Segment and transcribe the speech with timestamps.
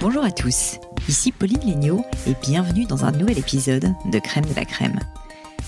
[0.00, 4.54] Bonjour à tous, ici Pauline Léniaud et bienvenue dans un nouvel épisode de Crème de
[4.54, 4.98] la Crème.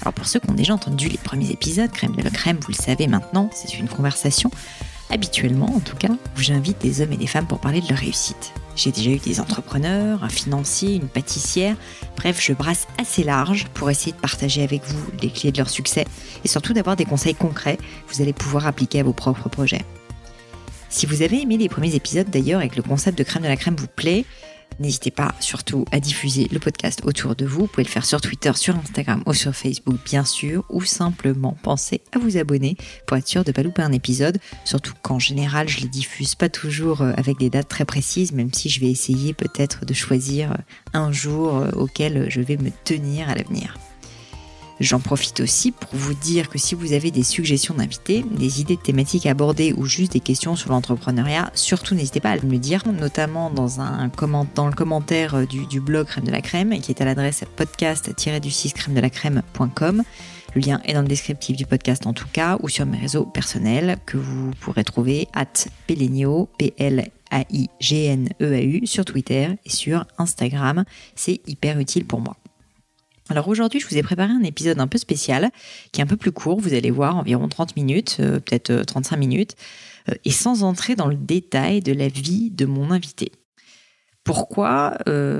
[0.00, 2.70] Alors pour ceux qui ont déjà entendu les premiers épisodes, Crème de la Crème, vous
[2.72, 4.50] le savez maintenant, c'est une conversation
[5.10, 7.98] habituellement en tout cas, où j'invite des hommes et des femmes pour parler de leur
[7.98, 8.54] réussite.
[8.74, 11.76] J'ai déjà eu des entrepreneurs, un financier, une pâtissière,
[12.16, 15.68] bref, je brasse assez large pour essayer de partager avec vous les clés de leur
[15.68, 16.06] succès
[16.42, 19.84] et surtout d'avoir des conseils concrets que vous allez pouvoir appliquer à vos propres projets.
[20.92, 23.48] Si vous avez aimé les premiers épisodes d'ailleurs et que le concept de crème de
[23.48, 24.26] la crème vous plaît,
[24.80, 27.60] N'hésitez pas surtout à diffuser le podcast autour de vous.
[27.60, 31.56] Vous pouvez le faire sur Twitter, sur Instagram ou sur Facebook, bien sûr, ou simplement
[31.62, 32.76] pensez à vous abonner
[33.06, 34.38] pour être sûr de ne pas louper un épisode.
[34.64, 38.52] Surtout qu'en général, je les diffuse pas toujours euh, avec des dates très précises, même
[38.52, 40.56] si je vais essayer peut-être de choisir
[40.94, 43.76] un jour euh, auquel je vais me tenir à l'avenir.
[44.82, 48.74] J'en profite aussi pour vous dire que si vous avez des suggestions d'invités, des idées
[48.74, 52.58] de thématiques abordées ou juste des questions sur l'entrepreneuriat, surtout n'hésitez pas à me le
[52.58, 57.44] dire, notamment dans, le commentaire du, blog Crème de la Crème, qui est à l'adresse
[57.56, 60.02] podcast-du6 crème de la crème.com.
[60.56, 63.24] Le lien est dans le descriptif du podcast en tout cas, ou sur mes réseaux
[63.24, 67.20] personnels que vous pourrez trouver at Pelenio, P-L-A-I-G-N-E-A-U,
[68.86, 70.82] sur Twitter et sur Instagram.
[71.14, 72.36] C'est hyper utile pour moi.
[73.32, 75.50] Alors aujourd'hui, je vous ai préparé un épisode un peu spécial,
[75.90, 79.16] qui est un peu plus court, vous allez voir, environ 30 minutes, euh, peut-être 35
[79.16, 79.56] euh, minutes,
[80.10, 83.32] euh, et sans entrer dans le détail de la vie de mon invité.
[84.22, 84.98] Pourquoi?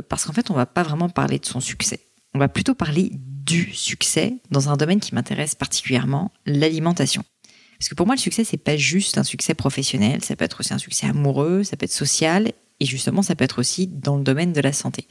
[0.08, 2.00] Parce qu'en fait, on va pas vraiment parler de son succès.
[2.34, 7.22] On va plutôt parler du succès dans un domaine qui m'intéresse particulièrement, l'alimentation.
[7.78, 10.60] Parce que pour moi, le succès, c'est pas juste un succès professionnel, ça peut être
[10.60, 14.16] aussi un succès amoureux, ça peut être social, et justement, ça peut être aussi dans
[14.16, 15.06] le domaine de la santé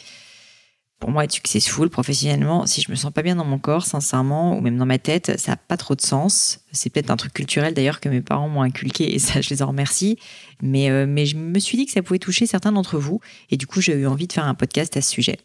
[1.02, 4.56] pour moi, être successful professionnellement, si je me sens pas bien dans mon corps, sincèrement,
[4.56, 6.60] ou même dans ma tête, ça n'a pas trop de sens.
[6.72, 9.64] C'est peut-être un truc culturel d'ailleurs que mes parents m'ont inculqué et ça, je les
[9.64, 10.20] en remercie.
[10.62, 13.20] Mais, euh, mais je me suis dit que ça pouvait toucher certains d'entre vous
[13.50, 15.40] et du coup, j'ai eu envie de faire un podcast à ce sujet.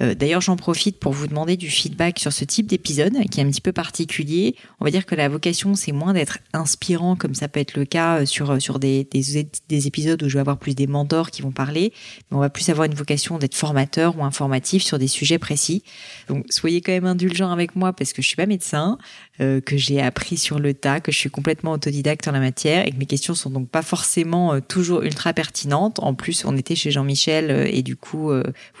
[0.00, 3.44] Euh, d'ailleurs, j'en profite pour vous demander du feedback sur ce type d'épisode qui est
[3.44, 4.56] un petit peu particulier.
[4.80, 7.84] On va dire que la vocation, c'est moins d'être inspirant comme ça peut être le
[7.84, 10.88] cas euh, sur, euh, sur des, des, des, épisodes où je vais avoir plus des
[10.88, 11.92] mentors qui vont parler,
[12.30, 15.84] mais on va plus avoir une vocation d'être formateur ou informatif sur des sujets précis.
[16.28, 18.98] Donc, soyez quand même indulgents avec moi parce que je suis pas médecin,
[19.38, 22.90] que j'ai appris sur le tas, que je suis complètement autodidacte en la matière et
[22.90, 25.98] que mes questions sont donc pas forcément toujours ultra pertinentes.
[26.00, 28.30] En plus, on était chez Jean-Michel et du coup,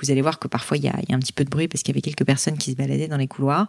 [0.00, 1.68] vous allez voir que parfois il y a y a un petit peu de bruit
[1.68, 3.68] parce qu'il y avait quelques personnes qui se baladaient dans les couloirs.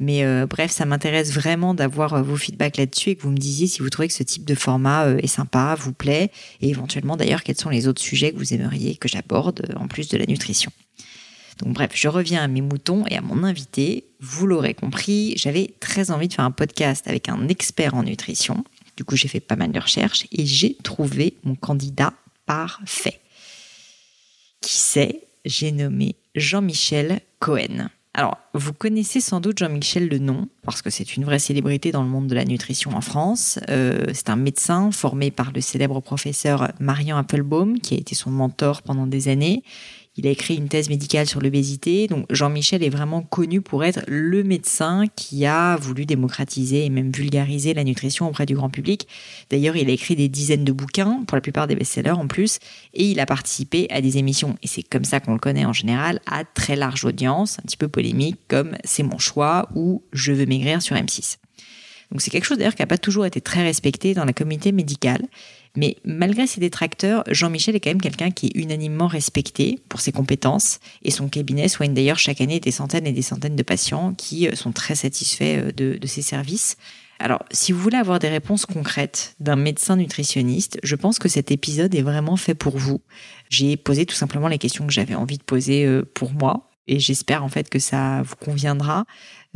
[0.00, 3.36] Mais euh, bref, ça m'intéresse vraiment d'avoir euh, vos feedbacks là-dessus et que vous me
[3.36, 6.30] disiez si vous trouvez que ce type de format euh, est sympa, vous plaît,
[6.60, 10.08] et éventuellement d'ailleurs quels sont les autres sujets que vous aimeriez que j'aborde en plus
[10.08, 10.70] de la nutrition.
[11.58, 14.04] Donc bref, je reviens à mes moutons et à mon invité.
[14.20, 18.64] Vous l'aurez compris, j'avais très envie de faire un podcast avec un expert en nutrition.
[18.96, 22.12] Du coup, j'ai fait pas mal de recherches et j'ai trouvé mon candidat
[22.46, 23.20] parfait.
[24.60, 27.88] Qui c'est J'ai nommé Jean-Michel Cohen.
[28.14, 32.02] Alors, vous connaissez sans doute Jean-Michel le nom, parce que c'est une vraie célébrité dans
[32.02, 33.58] le monde de la nutrition en France.
[33.68, 38.30] Euh, c'est un médecin formé par le célèbre professeur Marian Applebaum, qui a été son
[38.30, 39.62] mentor pendant des années.
[40.18, 42.06] Il a écrit une thèse médicale sur l'obésité.
[42.06, 47.10] Donc Jean-Michel est vraiment connu pour être le médecin qui a voulu démocratiser et même
[47.10, 49.06] vulgariser la nutrition auprès du grand public.
[49.50, 52.58] D'ailleurs, il a écrit des dizaines de bouquins, pour la plupart des best-sellers en plus,
[52.94, 55.72] et il a participé à des émissions, et c'est comme ça qu'on le connaît en
[55.72, 60.32] général, à très large audience, un petit peu polémique, comme C'est mon choix ou Je
[60.32, 61.36] veux maigrir sur M6.
[62.10, 64.72] Donc c'est quelque chose d'ailleurs qui n'a pas toujours été très respecté dans la communauté
[64.72, 65.26] médicale.
[65.76, 70.12] Mais malgré ses détracteurs, Jean-Michel est quand même quelqu'un qui est unanimement respecté pour ses
[70.12, 74.14] compétences et son cabinet soigne d'ailleurs chaque année des centaines et des centaines de patients
[74.14, 76.76] qui euh, sont très satisfaits euh, de, ses services.
[77.18, 81.50] Alors, si vous voulez avoir des réponses concrètes d'un médecin nutritionniste, je pense que cet
[81.50, 83.00] épisode est vraiment fait pour vous.
[83.48, 87.00] J'ai posé tout simplement les questions que j'avais envie de poser euh, pour moi et
[87.00, 89.04] j'espère en fait que ça vous conviendra.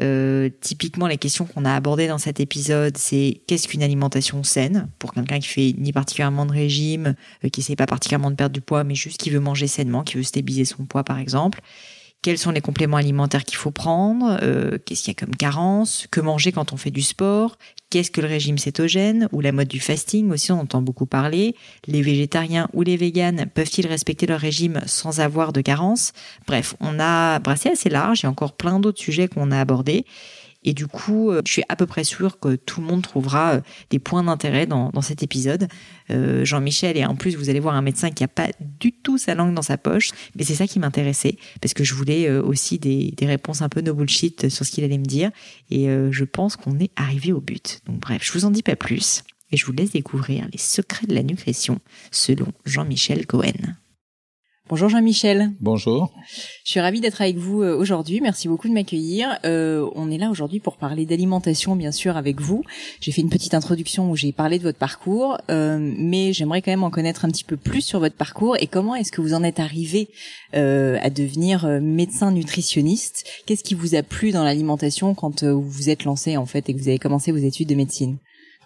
[0.00, 4.88] Euh, typiquement, les questions qu'on a abordées dans cet épisode, c'est qu'est-ce qu'une alimentation saine
[4.98, 7.14] pour quelqu'un qui fait ni particulièrement de régime,
[7.44, 10.02] euh, qui essaie pas particulièrement de perdre du poids, mais juste qui veut manger sainement,
[10.02, 11.60] qui veut stabiliser son poids par exemple
[12.22, 16.06] quels sont les compléments alimentaires qu'il faut prendre, euh, qu'est-ce qu'il y a comme carence,
[16.10, 17.56] que manger quand on fait du sport,
[17.88, 21.56] qu'est-ce que le régime cétogène ou la mode du fasting aussi, on entend beaucoup parler,
[21.86, 26.12] les végétariens ou les véganes peuvent-ils respecter leur régime sans avoir de carence?
[26.46, 29.58] Bref, on a brassé assez large, il y a encore plein d'autres sujets qu'on a
[29.58, 30.04] abordés.
[30.62, 33.54] Et du coup, euh, je suis à peu près sûre que tout le monde trouvera
[33.54, 35.68] euh, des points d'intérêt dans, dans, cet épisode.
[36.10, 39.16] Euh, Jean-Michel, et en plus, vous allez voir un médecin qui n'a pas du tout
[39.16, 40.10] sa langue dans sa poche.
[40.36, 43.80] Mais c'est ça qui m'intéressait, parce que je voulais aussi des, des, réponses un peu
[43.80, 45.30] no bullshit sur ce qu'il allait me dire.
[45.70, 47.80] Et je pense qu'on est arrivé au but.
[47.86, 49.22] Donc bref, je vous en dis pas plus.
[49.52, 51.80] Et je vous laisse découvrir les secrets de la nutrition
[52.10, 53.74] selon Jean-Michel Cohen.
[54.70, 55.50] Bonjour Jean-Michel.
[55.58, 56.12] Bonjour.
[56.64, 58.20] Je suis ravie d'être avec vous euh, aujourd'hui.
[58.20, 59.36] Merci beaucoup de m'accueillir.
[59.44, 62.62] Euh, on est là aujourd'hui pour parler d'alimentation, bien sûr, avec vous.
[63.00, 66.70] J'ai fait une petite introduction où j'ai parlé de votre parcours, euh, mais j'aimerais quand
[66.70, 69.34] même en connaître un petit peu plus sur votre parcours et comment est-ce que vous
[69.34, 70.08] en êtes arrivé
[70.54, 73.28] euh, à devenir euh, médecin nutritionniste.
[73.46, 76.74] Qu'est-ce qui vous a plu dans l'alimentation quand vous vous êtes lancé en fait et
[76.74, 78.18] que vous avez commencé vos études de médecine?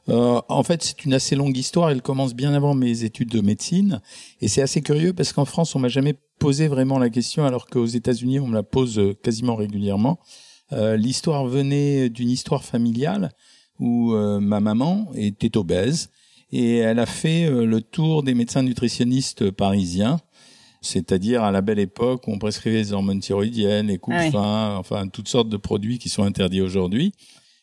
[0.08, 1.90] Euh, en fait, c'est une assez longue histoire.
[1.90, 4.00] Elle commence bien avant mes études de médecine.
[4.40, 7.66] Et c'est assez curieux parce qu'en France, on m'a jamais posé vraiment la question, alors
[7.66, 10.18] qu'aux États-Unis, on me la pose euh, quasiment régulièrement.
[10.72, 13.32] Euh, l'histoire venait d'une histoire familiale
[13.78, 16.10] où euh, ma maman était obèse
[16.52, 20.20] et elle a fait euh, le tour des médecins nutritionnistes parisiens
[20.80, 25.08] c'est-à-dire à la belle époque où on prescrivait les hormones thyroïdiennes, les coups ah enfin
[25.08, 27.12] toutes sortes de produits qui sont interdits aujourd'hui.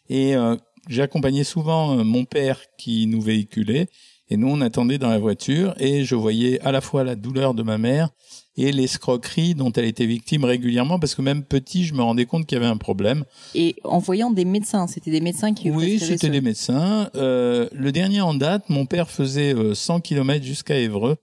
[0.10, 0.56] Et euh,
[0.88, 3.88] j'ai accompagné souvent euh, mon père qui nous véhiculait
[4.30, 7.54] et nous on attendait dans la voiture et je voyais à la fois la douleur
[7.54, 8.10] de ma mère
[8.58, 12.46] et l'escroquerie dont elle était victime régulièrement parce que même petit je me rendais compte
[12.46, 13.26] qu'il y avait un problème.
[13.56, 17.10] Et en voyant des médecins, c'était des médecins qui Oui, c'était des médecins.
[17.16, 21.18] Euh, le dernier en date, mon père faisait 100 euh, km jusqu'à Évreux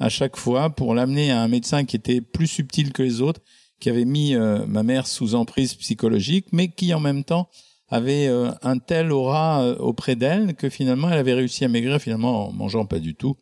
[0.00, 3.40] à chaque fois pour l'amener à un médecin qui était plus subtil que les autres,
[3.78, 7.48] qui avait mis euh, ma mère sous emprise psychologique, mais qui en même temps
[7.90, 12.00] avait euh, un tel aura euh, auprès d'elle que finalement elle avait réussi à maigrir
[12.00, 13.36] finalement en mangeant pas du tout.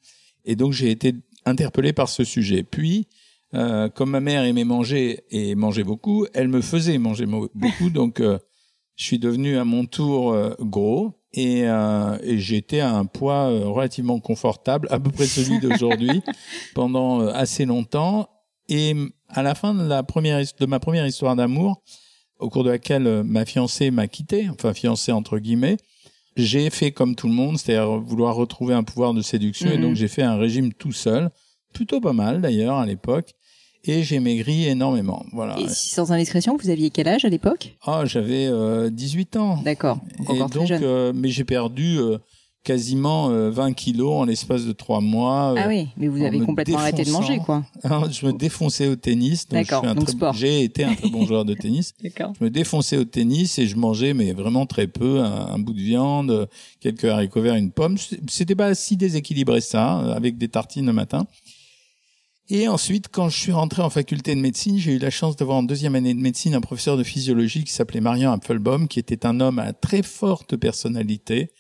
[0.45, 1.15] Et donc j'ai été
[1.45, 2.63] interpellé par ce sujet.
[2.63, 3.07] Puis,
[3.55, 7.91] euh, comme ma mère aimait manger et mangeait beaucoup, elle me faisait manger beaucoup.
[7.91, 14.19] donc je suis devenu à mon tour gros et, et j'étais à un poids relativement
[14.19, 16.21] confortable, à peu près celui d'aujourd'hui,
[16.75, 18.29] pendant assez longtemps.
[18.69, 18.97] Et
[19.29, 21.81] à la fin de la première de ma première histoire d'amour,
[22.39, 25.77] au cours de laquelle euh, ma fiancée m'a quitté, enfin fiancée entre guillemets,
[26.37, 29.83] j'ai fait comme tout le monde, c'est-à-dire vouloir retrouver un pouvoir de séduction, et mhm.
[29.83, 31.31] donc j'ai fait un régime tout seul,
[31.73, 33.35] plutôt pas mal d'ailleurs à l'époque,
[33.85, 35.25] et j'ai maigri énormément.
[35.33, 35.59] Voilà.
[35.59, 37.77] Et sans indiscrétion, vous aviez quel âge à l'époque?
[37.87, 39.63] Ah, j'avais euh, 18 ans.
[39.63, 39.99] D'accord.
[40.27, 40.83] Encore très jeune.
[40.85, 42.19] Euh, mais j'ai perdu euh,
[42.65, 45.55] quasiment 20 euh, kilos en l'espace de trois mois.
[45.57, 47.65] Ah oui, mais vous avez complètement arrêté de manger, quoi.
[47.85, 49.49] je me défonçais au tennis.
[49.49, 50.35] D'accord, donc, sport.
[50.35, 51.95] J'ai été un très bon joueur de tennis.
[52.03, 52.33] D'accord.
[52.39, 55.81] Je me défonçais au tennis et je mangeais, mais vraiment très peu, un, bout de
[55.81, 56.49] viande,
[56.81, 57.97] quelques haricots verts, une pomme.
[58.29, 61.27] C'était pas si déséquilibré ça, avec des tartines le matin.
[62.51, 65.59] Et ensuite, quand je suis rentré en faculté de médecine, j'ai eu la chance d'avoir
[65.59, 69.27] en deuxième année de médecine un professeur de physiologie qui s'appelait Marian Apfelbaum, qui était
[69.27, 71.51] un homme à très forte personnalité,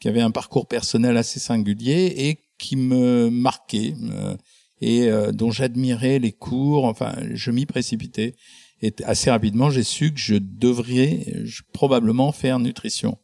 [0.00, 4.36] qui avait un parcours personnel assez singulier et qui me marquait euh,
[4.80, 6.84] et euh, dont j'admirais les cours.
[6.84, 8.34] Enfin, je m'y précipitais.
[8.82, 11.26] Et assez rapidement, j'ai su que je devrais
[11.72, 13.16] probablement faire nutrition.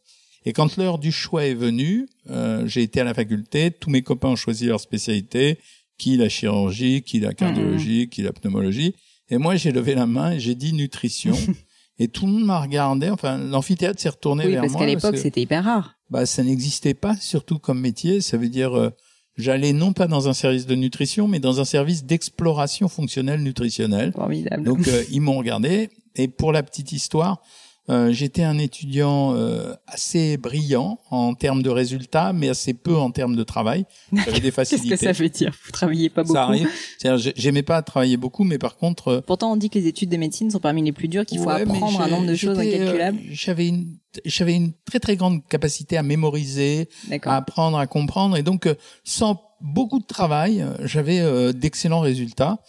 [0.45, 4.01] Et quand l'heure du choix est venue, euh, j'ai été à la faculté, tous mes
[4.01, 5.59] copains ont choisi leur spécialité,
[5.97, 8.09] qui la chirurgie, qui la cardiologie, mmh.
[8.09, 8.95] qui la pneumologie.
[9.29, 11.37] Et moi, j'ai levé la main et j'ai dit nutrition.
[11.99, 13.09] et tout le monde m'a regardé.
[13.09, 14.71] Enfin, l'amphithéâtre s'est retourné vers moi.
[14.71, 18.21] parce qu'à l'époque, c'était hyper rare bah, ça n'existait pas, surtout comme métier.
[18.21, 18.91] Ça veut dire, euh,
[19.35, 24.11] j'allais non pas dans un service de nutrition, mais dans un service d'exploration fonctionnelle nutritionnelle.
[24.13, 24.63] Formidable.
[24.63, 25.89] Donc, euh, ils m'ont regardé.
[26.15, 27.41] Et pour la petite histoire,
[27.89, 33.11] Euh, J'étais un étudiant euh, assez brillant en termes de résultats, mais assez peu en
[33.11, 33.85] termes de travail.
[34.13, 34.89] J'avais des facilités.
[34.89, 36.69] Qu'est-ce que ça veut dire Vous travaillez pas beaucoup Ça arrive.
[36.97, 39.07] C'est-à-dire, j'aimais pas travailler beaucoup, mais par contre.
[39.09, 41.39] euh, Pourtant, on dit que les études de médecine sont parmi les plus dures, qu'il
[41.39, 43.19] faut ouais, apprendre un nombre de choses euh, incalculables.
[43.29, 47.33] J'avais une, j'avais une très très grande capacité à mémoriser, D'accord.
[47.33, 48.69] à apprendre, à comprendre, et donc
[49.03, 52.59] sans beaucoup de travail, j'avais euh, d'excellents résultats.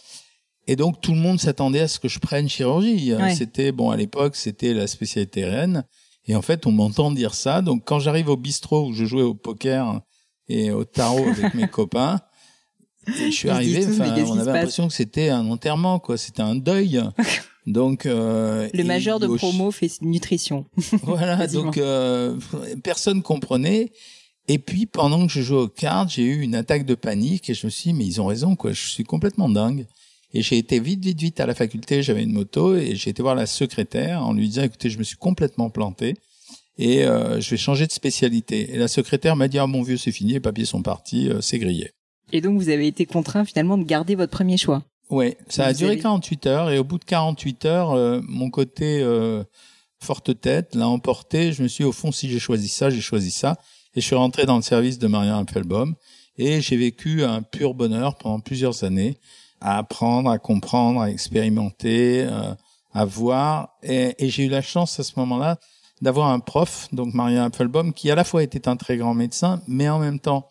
[0.67, 3.13] Et donc tout le monde s'attendait à ce que je prenne chirurgie.
[3.13, 3.35] Ouais.
[3.35, 5.83] C'était bon à l'époque, c'était la spécialité reine.
[6.27, 7.61] Et en fait, on m'entend dire ça.
[7.61, 10.01] Donc quand j'arrive au bistrot où je jouais au poker
[10.47, 12.19] et au tarot avec mes copains,
[13.07, 16.17] et je suis arrivé, enfin, on avait l'impression que c'était un enterrement, quoi.
[16.17, 17.01] C'était un deuil.
[17.65, 20.65] Donc euh, Le majeur de promo fait nutrition.
[21.03, 22.37] voilà, donc euh,
[22.83, 23.91] personne comprenait.
[24.47, 27.55] Et puis pendant que je jouais aux cartes, j'ai eu une attaque de panique et
[27.55, 29.87] je me suis dit mais ils ont raison quoi, je suis complètement dingue.
[30.33, 33.21] Et j'ai été vite vite vite à la faculté, j'avais une moto et j'ai été
[33.21, 36.15] voir la secrétaire en lui disant écoutez, je me suis complètement planté
[36.77, 38.73] et euh, je vais changer de spécialité.
[38.73, 41.39] Et la secrétaire m'a dit ah mon vieux, c'est fini, les papiers sont partis, euh,
[41.41, 41.91] c'est grillé.
[42.33, 44.83] Et donc, vous avez été contraint finalement de garder votre premier choix.
[45.09, 48.49] Ouais, ça a duré avez- 48 heures et au bout de 48 heures, euh, mon
[48.49, 49.03] côté
[49.99, 51.53] forte tête l'a emporté.
[51.53, 53.57] Je me suis dit, au fond, si j'ai choisi ça, j'ai choisi ça.
[53.95, 55.95] Et je suis rentré dans le service de Maria Appelbaum
[56.37, 59.17] et j'ai vécu un pur bonheur pendant plusieurs années
[59.65, 62.53] à apprendre, à comprendre, à expérimenter, euh,
[62.93, 63.69] à voir.
[63.81, 65.57] Et, et j'ai eu la chance à ce moment-là
[66.03, 69.61] d'avoir un prof, donc Maria Appelbaum, qui à la fois était un très grand médecin,
[69.67, 70.49] mais en même temps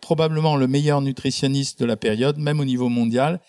[0.00, 3.40] probablement le meilleur nutritionniste de la période, même au niveau mondial,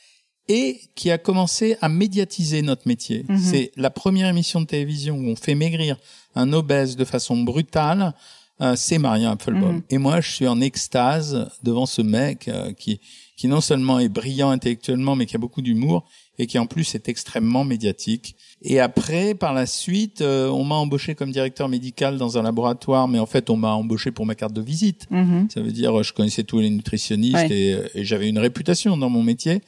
[0.47, 3.25] et qui a commencé à médiatiser notre métier.
[3.27, 3.37] Mhm.
[3.39, 5.97] C'est la première émission de télévision où on fait maigrir
[6.35, 8.13] un obèse de façon brutale.
[8.61, 9.75] Euh, c'est Maria Appelbaum.
[9.75, 9.81] Mhm.
[9.89, 12.99] Et moi, je suis en extase devant ce mec euh, qui,
[13.35, 16.05] qui non seulement est brillant intellectuellement, mais qui a beaucoup d'humour
[16.39, 18.35] et qui en plus est extrêmement médiatique.
[18.61, 23.07] Et après, par la suite, euh, on m'a embauché comme directeur médical dans un laboratoire,
[23.07, 25.07] mais en fait, on m'a embauché pour ma carte de visite.
[25.09, 25.47] Mhm.
[25.51, 27.51] Ça veut dire, je connaissais tous les nutritionnistes Ouais.
[27.51, 29.61] et, et j'avais une réputation dans mon métier.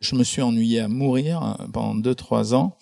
[0.00, 2.76] Je me suis ennuyé à mourir pendant deux, trois ans.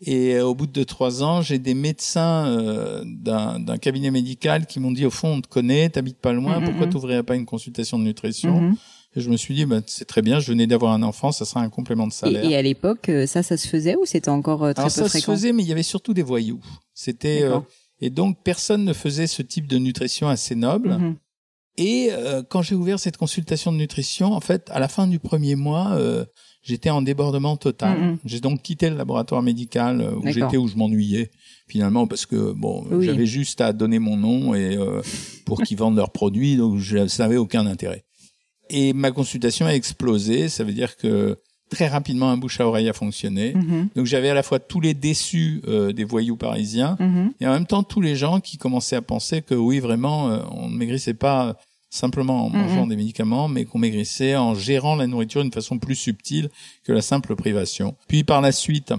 [0.00, 4.78] Et euh, au bout de trois ans, j'ai des médecins euh, d'un cabinet médical qui
[4.80, 6.92] m'ont dit, au fond, on te connaît, t'habites pas loin, Mhm, pourquoi mhm.
[6.92, 8.76] t'ouvrirais pas une consultation de nutrition Mhm.
[9.16, 11.44] Et je me suis dit, bah, c'est très bien, je venais d'avoir un enfant, ça
[11.44, 12.44] sera un complément de salaire.
[12.44, 14.92] Et, et à l'époque, euh, ça, ça se faisait ou c'était encore euh, très Alors
[14.92, 15.32] peu ça se fréquent?
[15.32, 16.60] faisait, mais il y avait surtout des voyous.
[16.94, 17.58] C'était euh,
[18.00, 20.98] et donc personne ne faisait ce type de nutrition assez noble.
[21.78, 25.20] Et euh, quand j'ai ouvert cette consultation de nutrition, en fait, à la fin du
[25.20, 26.24] premier mois, euh,
[26.60, 27.98] j'étais en débordement total.
[27.98, 28.18] Mhm.
[28.24, 31.30] J'ai donc quitté le laboratoire médical euh, où j'étais, où je m'ennuyais
[31.68, 33.06] finalement parce que bon, Oui.
[33.06, 35.00] j'avais juste à donner mon nom et euh,
[35.46, 38.04] pour qu'ils vendent leurs produits, donc je ça n'avait aucun intérêt.
[38.70, 40.48] Et ma consultation a explosé.
[40.48, 41.38] Ça veut dire que
[41.70, 43.54] très rapidement un bouche à oreille a fonctionné.
[43.54, 43.88] Mhm.
[43.94, 46.96] Donc j'avais à la fois tous les déçus euh, des voyous parisiens
[47.40, 50.38] et en même temps tous les gens qui commençaient à penser que oui vraiment euh,
[50.50, 51.56] on ne maigrissait pas
[51.90, 55.94] simplement en mangeant des médicaments mais qu'on maigrissait en gérant la nourriture d'une façon plus
[55.96, 56.50] subtile
[56.84, 57.96] que la simple privation.
[58.08, 58.92] Puis par la suite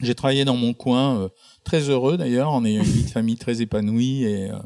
[0.00, 1.28] j'ai travaillé dans mon coin euh,
[1.64, 4.58] très heureux d'ailleurs en ayant une vie de famille très épanouie et euh,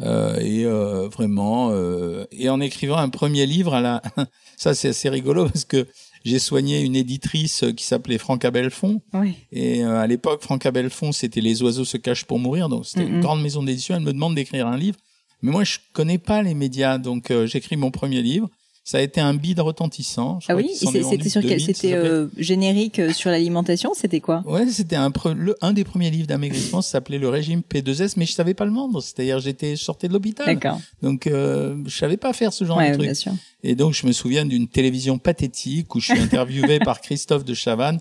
[0.00, 4.02] euh, et euh, vraiment euh, et en écrivant un premier livre à la
[4.56, 5.86] ça c'est assez rigolo parce que
[6.24, 9.34] j'ai soigné une éditrice qui s'appelait Franca Belfond Oui.
[9.52, 12.68] et à l'époque, Franca Belfond, c'était Les oiseaux se cachent pour mourir.
[12.68, 13.94] Donc, c'était une grande maison d'édition.
[13.94, 14.98] Elle me demande d'écrire un livre.
[15.42, 16.98] Mais moi, je connais pas les médias.
[16.98, 18.48] Donc, euh, j'écris mon premier livre.
[18.84, 20.40] Ça a été un bide retentissant.
[20.40, 24.20] Je Ah oui, c'était sur quel 2000, ça C'était euh, générique euh, sur l'alimentation C'était
[24.20, 24.42] quoi?
[24.46, 26.80] Ouais, c'était un, le, un des premiers livres d'amaigrissement.
[26.80, 29.02] Ça s'appelait Le régime P2S, mais je savais pas le vendre.
[29.02, 30.46] C'est-à-dire, j'étais sorti de l'hôpital.
[30.46, 30.80] D'accord.
[31.02, 33.04] Donc, euh, je savais pas faire ce genre Ouais, de truc.
[33.04, 33.32] bien sûr.
[33.62, 37.52] Et donc, je me souviens d'une télévision pathétique où je suis interviewé par Christophe de
[37.52, 38.00] Chavannes.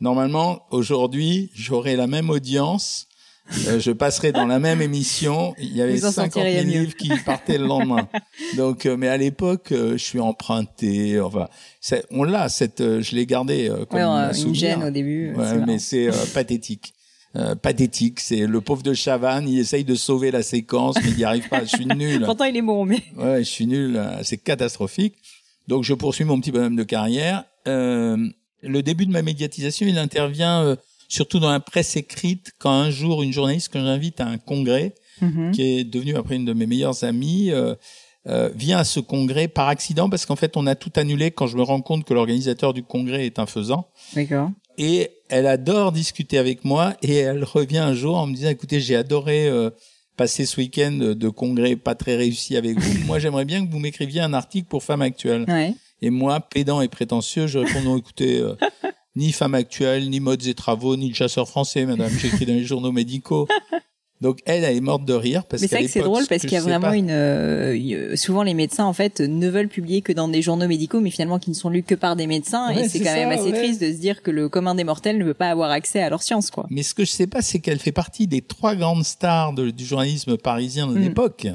[0.00, 3.07] Normalement, aujourd'hui, j'aurais la même audience.
[3.66, 5.54] Euh, je passerais dans la même émission.
[5.58, 6.80] Il y avait Vous en 50 sortiriez 000 mieux.
[6.80, 8.08] livres qui partaient le lendemain.
[8.56, 11.20] Donc, euh, mais à l'époque, euh, je suis emprunté.
[11.20, 11.48] Enfin,
[12.10, 12.48] on l'a.
[12.48, 15.34] Cette, euh, je l'ai gardé euh, comme Ouais, un une gêne au début.
[15.34, 16.92] Ouais, mais c'est euh, pathétique.
[17.36, 18.20] Euh, pathétique.
[18.20, 19.48] C'est le pauvre de Chavannes.
[19.48, 21.60] Il essaye de sauver la séquence, mais il n'y arrive pas.
[21.64, 22.22] Je suis nul.
[22.24, 23.02] Pourtant, il est bon, mais.
[23.16, 25.14] Ouais, je suis nul, c'est catastrophique.
[25.68, 27.44] Donc je poursuis mon petit bonhomme de carrière.
[27.66, 28.16] Euh,
[28.62, 30.76] le début de ma médiatisation, il intervient euh,
[31.08, 34.94] surtout dans la presse écrite quand un jour une journaliste que j'invite à un congrès,
[35.20, 35.50] Mhm.
[35.50, 37.74] qui est devenue après une de mes meilleures amies, euh,
[38.28, 41.46] euh, vient à ce congrès par accident parce qu'en fait on a tout annulé quand
[41.48, 43.88] je me rends compte que l'organisateur du congrès est un faisant.
[44.14, 44.50] D'accord.
[44.76, 48.80] Et elle adore discuter avec moi et elle revient un jour en me disant écoutez
[48.80, 49.70] j'ai adoré euh,
[50.16, 52.98] passer ce week-end de congrès pas très réussi avec vous.
[53.06, 55.44] Moi j'aimerais bien que vous m'écriviez un article pour Femme Actuelle.
[55.48, 55.74] Ouais.
[56.00, 58.54] Et moi pédant et prétentieux je réponds non écoutez euh,
[59.18, 62.10] ni femme actuelle, ni modes et travaux, ni le chasseur français, madame.
[62.18, 63.46] J'écris dans les journaux médicaux.
[64.20, 66.28] Donc elle, elle est morte de rire parce Mais c'est vrai que c'est drôle ce
[66.28, 67.10] parce qu'il y a vraiment pas- une.
[67.10, 71.10] euh, souvent les médecins en fait ne veulent publier que dans des journaux médicaux, mais
[71.10, 72.74] finalement qui ne sont lus que par des médecins.
[72.74, 73.58] Ouais, et c'est quand même assez ouais.
[73.62, 76.10] triste de se dire que le commun des mortels ne veut pas avoir accès à
[76.10, 76.66] leur science, quoi.
[76.68, 79.70] Mais ce que je sais pas, c'est qu'elle fait partie des trois grandes stars de-
[79.70, 81.02] du journalisme parisien de Mm.
[81.02, 81.46] l'époque,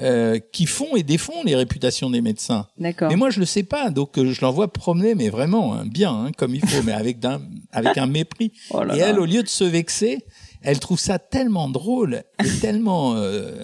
[0.00, 2.68] euh, qui font et défont les réputations des médecins.
[2.78, 3.08] D'accord.
[3.10, 6.12] Mais moi, je le sais pas, donc euh, je l'envoie promener, mais vraiment hein, bien,
[6.12, 8.52] hein, comme il faut, mais avec d'un, avec un mépris.
[8.70, 9.08] Oh là et là.
[9.08, 10.24] elle, au lieu de se vexer,
[10.62, 13.62] elle trouve ça tellement drôle et tellement, euh,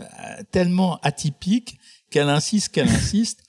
[0.50, 1.78] tellement atypique
[2.10, 3.40] qu'elle insiste, qu'elle insiste.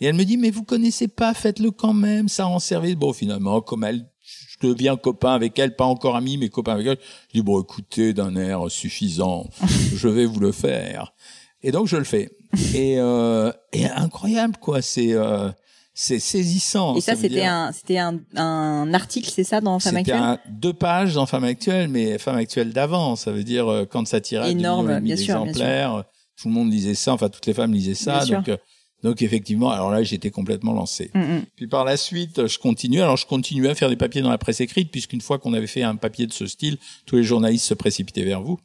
[0.00, 2.96] Et elle me dit, mais vous connaissez pas, faites-le quand même, ça rend service.
[2.96, 6.86] Bon, finalement, comme elle, je deviens copain avec elle, pas encore ami, mais copain avec
[6.86, 6.98] elle.
[7.28, 9.48] Je dis, bon, écoutez, d'un air suffisant,
[9.94, 11.14] je vais vous le faire.
[11.62, 12.30] Et donc, je le fais.
[12.74, 14.80] Et, euh, et incroyable, quoi.
[14.80, 15.50] C'est, euh,
[15.94, 16.94] c'est saisissant.
[16.96, 20.22] Et ça, c'était dire- un, c'était un, un article, c'est ça, dans Femme c'était Actuelle
[20.22, 23.16] un, deux pages dans Femme Actuelle, mais Femme Actuelle d'avant.
[23.16, 25.62] Ça veut dire euh, quand ça tirait Énorme, bien sûr, bien sûr.
[25.64, 26.02] euh,
[26.40, 27.12] tout le monde lisait ça.
[27.14, 28.24] Enfin, toutes les femmes lisaient ça.
[28.24, 28.36] Bien.
[28.38, 28.56] Donc, euh,
[29.02, 31.10] donc effectivement, alors là, j'étais complètement lancé.
[31.14, 31.42] Mm, mm.
[31.56, 33.00] Puis par la suite, je continue.
[33.02, 35.66] Alors, je continuais à faire des papiers dans la presse écrite, puisqu'une fois qu'on avait
[35.66, 38.58] fait un papier de ce style, tous les journalistes se précipitaient vers vous.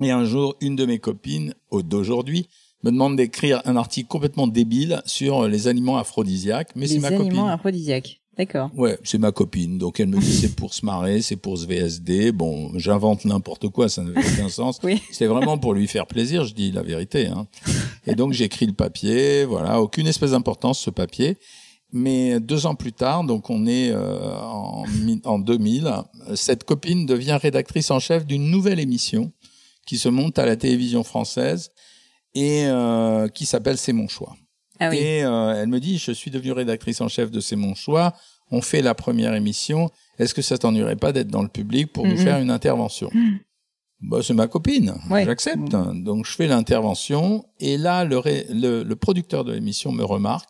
[0.00, 2.48] Et un jour, une de mes copines, au- d'aujourd'hui,
[2.82, 7.08] me demande d'écrire un article complètement débile sur les aliments aphrodisiaques, mais c'est Les ma
[7.08, 7.38] aliments copine.
[7.48, 8.16] aphrodisiaques.
[8.38, 8.70] D'accord.
[8.74, 9.76] Ouais, c'est ma copine.
[9.76, 12.32] Donc elle me dit c'est pour se marrer, c'est pour se VSD.
[12.32, 14.78] Bon, j'invente n'importe quoi, ça n'avait aucun sens.
[14.82, 15.02] Oui.
[15.10, 17.26] C'était vraiment pour lui faire plaisir, je dis la vérité.
[17.26, 17.46] Hein.
[18.06, 21.36] Et donc j'écris le papier, voilà, aucune espèce d'importance ce papier.
[21.92, 24.32] Mais deux ans plus tard, donc on est euh,
[25.24, 25.92] en 2000,
[26.34, 29.32] cette copine devient rédactrice en chef d'une nouvelle émission
[29.86, 31.70] qui se monte à la télévision française
[32.34, 34.36] et euh, qui s'appelle C'est mon choix.
[34.78, 34.96] Ah oui.
[34.98, 38.14] Et euh, elle me dit, je suis devenue rédactrice en chef de C'est mon choix.
[38.50, 39.90] On fait la première émission.
[40.18, 42.18] Est-ce que ça t'ennuierait pas d'être dans le public pour nous Mhm.
[42.24, 43.10] faire une intervention
[44.00, 44.94] bah, C'est ma copine.
[45.10, 45.24] Ouais.
[45.24, 45.68] J'accepte.
[45.68, 47.44] Donc je fais l'intervention.
[47.58, 50.48] Et là, le, ré- le, le producteur de l'émission me remarque.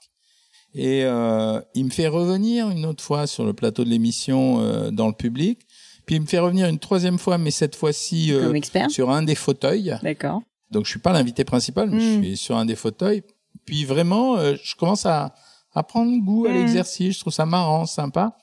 [0.74, 4.90] Et euh, il me fait revenir une autre fois sur le plateau de l'émission euh,
[4.92, 5.62] dans le public.
[6.10, 8.52] Puis il me fait revenir une troisième fois, mais cette fois-ci euh,
[8.88, 9.96] sur un des fauteuils.
[10.02, 10.42] D'accord.
[10.72, 13.22] Donc je suis pas l'invité principal, mais je suis sur un des fauteuils.
[13.64, 15.32] Puis vraiment, euh, je commence à,
[15.72, 16.54] à prendre goût à Mm.
[16.54, 17.14] l'exercice.
[17.14, 18.36] Je trouve ça marrant, sympa.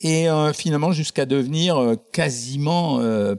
[0.00, 2.96] Et euh, finalement, jusqu'à devenir quasiment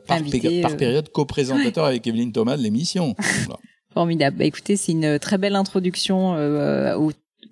[0.08, 3.14] par, Invité, pé- par période co-présentateur avec Evelyne Thomas de l'émission.
[3.46, 3.60] Voilà.
[3.94, 4.38] Formidable.
[4.38, 6.96] Bah, écoutez, c'est une très belle introduction euh,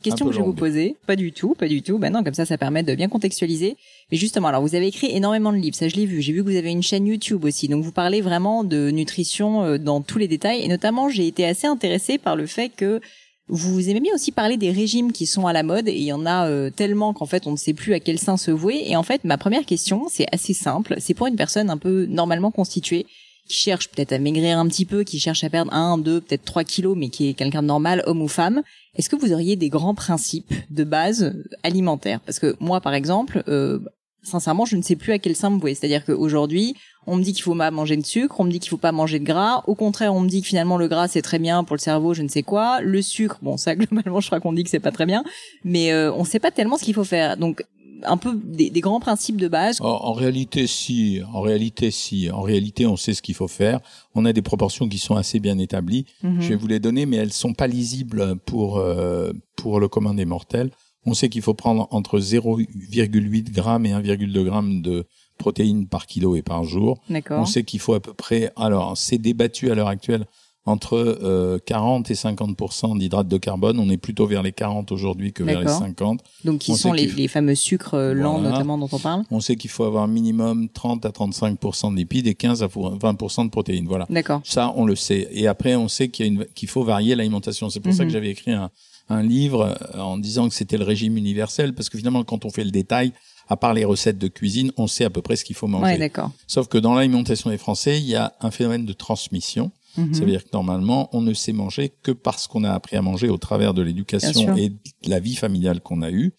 [0.03, 0.95] peu que je vais vous poser.
[1.05, 1.97] Pas du tout, pas du tout.
[1.97, 3.75] Bah non, comme ça, ça permet de bien contextualiser.
[4.12, 6.21] Mais justement, alors vous avez écrit énormément de livres, ça je l'ai vu.
[6.21, 9.63] J'ai vu que vous avez une chaîne YouTube aussi, donc vous parlez vraiment de nutrition
[9.63, 10.62] euh, dans tous les détails.
[10.62, 13.01] Et notamment, j'ai été assez intéressée par le fait que
[13.49, 16.12] vous aimez bien aussi parler des régimes qui sont à la mode et il y
[16.12, 18.83] en a euh, tellement qu'en fait on ne sait plus à quel sein se vouer.
[18.88, 20.95] Et en fait, ma première question, c'est assez simple.
[20.99, 23.05] C'est pour une personne un peu normalement constituée
[23.47, 26.43] qui cherche peut-être à maigrir un petit peu, qui cherche à perdre un, deux, peut-être
[26.43, 28.62] trois kilos, mais qui est quelqu'un de normal, homme ou femme.
[28.97, 32.19] Est-ce que vous auriez des grands principes de base euh, alimentaires?
[32.21, 33.79] Parce que moi, par exemple, euh,
[34.23, 35.75] sincèrement, je ne sais plus à quel sein me vouer.
[35.75, 38.69] C'est-à-dire qu'aujourd'hui, on me dit qu'il faut pas manger de sucre, on me dit qu'il
[38.69, 39.63] faut pas manger de gras.
[39.67, 42.13] Au contraire, on me dit que finalement le gras c'est très bien pour le cerveau,
[42.13, 42.81] je ne sais quoi.
[42.81, 45.23] Le sucre, bon ça globalement, je crois qu'on dit que c'est pas très bien,
[45.63, 47.38] mais euh, on sait pas tellement ce qu'il faut faire.
[47.38, 47.63] Donc
[48.03, 49.81] un peu des, des grands principes de base.
[49.81, 51.21] En, en réalité, si.
[51.33, 52.29] En réalité, si.
[52.31, 53.79] En réalité, on sait ce qu'il faut faire.
[54.15, 56.05] On a des proportions qui sont assez bien établies.
[56.23, 56.41] Mhm.
[56.41, 60.13] Je vais vous les donner, mais elles sont pas lisibles pour euh, pour le commun
[60.13, 60.71] des mortels.
[61.05, 65.05] On sait qu'il faut prendre entre 0,8 grammes et 1,2 grammes de
[65.38, 66.99] protéines par kilo et par jour.
[67.29, 68.51] On sait qu'il faut à peu près.
[68.57, 70.25] Alors, c'est débattu à l'heure actuelle
[70.67, 73.80] entre euh, 40 et 50% d'hydrates de carbone.
[73.80, 75.80] On est plutôt vers les 40 aujourd'hui que vers les D'accord.
[75.80, 76.19] 50.
[76.43, 78.51] Donc qui on sont les, fameux sucres euh, lents Voilà.
[78.51, 79.23] notamment dont on parle.
[79.32, 83.13] On sait qu'il faut avoir minimum 30 à 35 de lipides et 15 à 20
[83.45, 83.88] de protéines.
[83.88, 84.06] Voilà.
[84.10, 84.41] D'accord.
[84.43, 85.30] Ça, on le sait.
[85.32, 87.69] Et après, on sait qu'il faut varier l'alimentation.
[87.69, 88.10] C'est pour ça Mhm.
[88.10, 88.69] que j'avais écrit un,
[89.10, 92.49] un livre euh, en disant que c'était le régime universel, parce que finalement, quand on
[92.49, 93.13] fait le détail,
[93.47, 95.86] à part les recettes de cuisine, on sait à peu près ce qu'il faut manger.
[95.86, 96.32] Ouais, d'accord.
[96.47, 99.71] Sauf que dans l'alimentation des Français, il y a un phénomène de transmission.
[99.97, 100.13] Mhm.
[100.13, 103.01] Ça veut dire que normalement, on ne sait manger que parce qu'on a appris à
[103.01, 106.33] manger au travers de l'éducation et de la vie familiale qu'on a eue.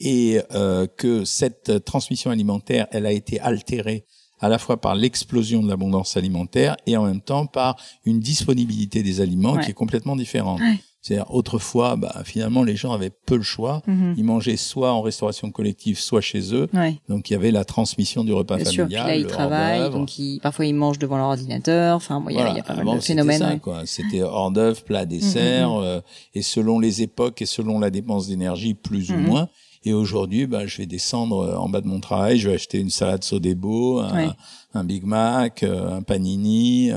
[0.00, 4.04] Et euh, que cette transmission alimentaire, elle a été altérée
[4.40, 9.02] à la fois par l'explosion de l'abondance alimentaire et en même temps par une disponibilité
[9.02, 9.64] des aliments Ouais.
[9.64, 10.60] qui est complètement différente.
[10.60, 10.78] Ouais.
[11.06, 13.80] C'est-à-dire, autrefois, bah, finalement, les gens avaient peu le choix.
[13.86, 14.14] Mhm.
[14.16, 16.68] Ils mangeaient soit en restauration collective, soit chez eux.
[16.74, 16.96] Ouais.
[17.08, 19.06] Donc, il y avait la transmission du repas Bien sûr, familial.
[19.06, 21.94] là ils le travaillent, donc ils, parfois ils mangent devant leur ordinateur.
[21.94, 22.54] Enfin, bon, il y, a- Voilà.
[22.54, 23.60] il y a pas Avant, mal de c'était phénomènes.
[23.64, 23.74] ouais.
[23.84, 26.00] C'était hors d'œuvre, plat, dessert, euh,
[26.34, 29.48] et selon les époques et selon la dépense d'énergie, plus ou moins.
[29.86, 32.78] Et aujourd'hui, bah, je vais descendre euh, en bas de mon travail, je vais acheter
[32.78, 34.34] une salade Sodebo, un,
[34.74, 36.90] un Big Mac, un panini,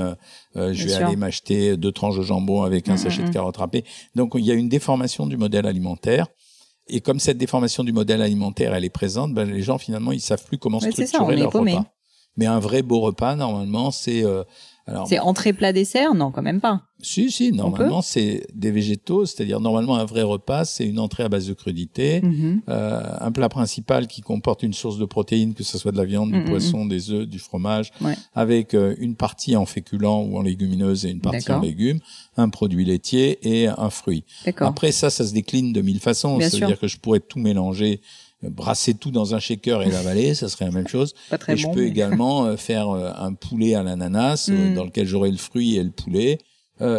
[0.56, 3.86] je vais aller m'acheter deux tranches de jambon avec un mm, sachet de carottes râpées.
[4.16, 6.28] Donc il y a une déformation du modèle alimentaire.
[6.88, 10.20] Et comme cette déformation du modèle alimentaire, elle est présente, ben, les gens finalement ils
[10.20, 11.86] savent plus comment structurer leur repas.
[12.38, 14.24] Mais un vrai beau repas, normalement, c'est
[15.06, 16.14] c'est entrée plat dessert?
[16.16, 16.84] Non, quand même pas.
[17.02, 21.30] Si, si, normalement c'est des végétaux, c'est-à-dire normalement un vrai repas, c'est une entrée à
[21.30, 22.62] base de crudités, mhm.
[22.68, 26.04] euh, un plat principal qui comporte une source de protéines, que ce soit de la
[26.04, 26.90] viande, du mhm, poisson, mhm.
[26.90, 27.92] des œufs, du fromage,
[28.34, 32.00] avec euh, une partie en féculents ou en légumineuses et une partie en légumes,
[32.36, 34.26] un produit laitier et un fruit.
[34.58, 38.02] Après ça, ça se décline de mille façons, c'est-à-dire que je pourrais tout mélanger
[38.44, 41.14] brasser tout dans un shaker et l'avaler, ça serait la même chose.
[41.48, 44.76] et je peux également euh, faire euh, un poulet à l'ananas euh, mm.
[44.76, 46.38] dans lequel j'aurai le fruit et le poulet.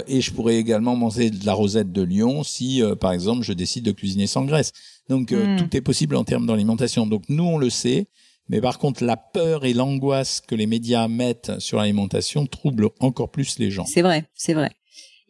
[0.07, 3.85] et je pourrais également manger de la rosette de lion si, par exemple, je décide
[3.85, 4.73] de cuisiner sans graisse.
[5.09, 5.57] Donc mm.
[5.57, 7.07] tout est possible en termes d'alimentation.
[7.07, 8.09] Donc nous, on le sait.
[8.51, 13.31] Mais par contre, la peur et l'angoisse que les médias mettent sur l'alimentation troublent encore
[13.31, 13.87] plus les gens.
[13.87, 14.73] C'est vrai, c'est vrai.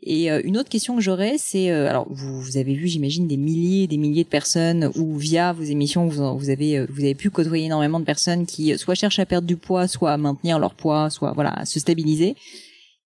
[0.03, 3.27] Et euh, une autre question que j'aurais, c'est euh, alors vous, vous, avez vu, j'imagine,
[3.27, 7.03] des milliers, des milliers de personnes ou via vos émissions, vous, vous avez euh, vous
[7.03, 10.17] avez pu côtoyer énormément de personnes qui soit cherchent à perdre du poids, soit à
[10.17, 12.35] maintenir leur poids, soit voilà à se stabiliser.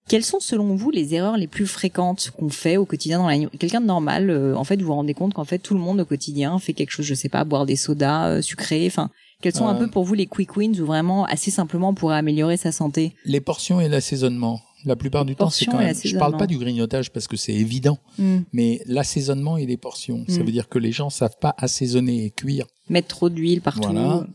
[0.06, 3.38] Quelles sont selon vous les erreurs les plus fréquentes qu'on fait au quotidien dans la
[3.58, 6.04] quelqu'un de normal En fait, vous vous rendez compte qu'en fait tout le monde au
[6.04, 9.10] quotidien fait quelque chose, je sais pas, boire des sodas sucrés, enfin.
[9.42, 12.56] Quels sont un peu pour vous les quick wins ou vraiment assez simplement pour améliorer
[12.56, 13.12] sa santé?
[13.26, 14.62] Les portions et l'assaisonnement.
[14.84, 15.94] La plupart du temps, c'est quand même.
[15.94, 18.40] Je parle pas du grignotage parce que c'est évident, hmm.
[18.52, 20.24] mais l'assaisonnement et les portions.
[20.28, 20.44] Ça hmm.
[20.44, 22.66] veut dire que les gens savent pas assaisonner et cuire.
[22.88, 23.82] Mettre trop d'huile partout.
[23.82, 24.26] Voilà.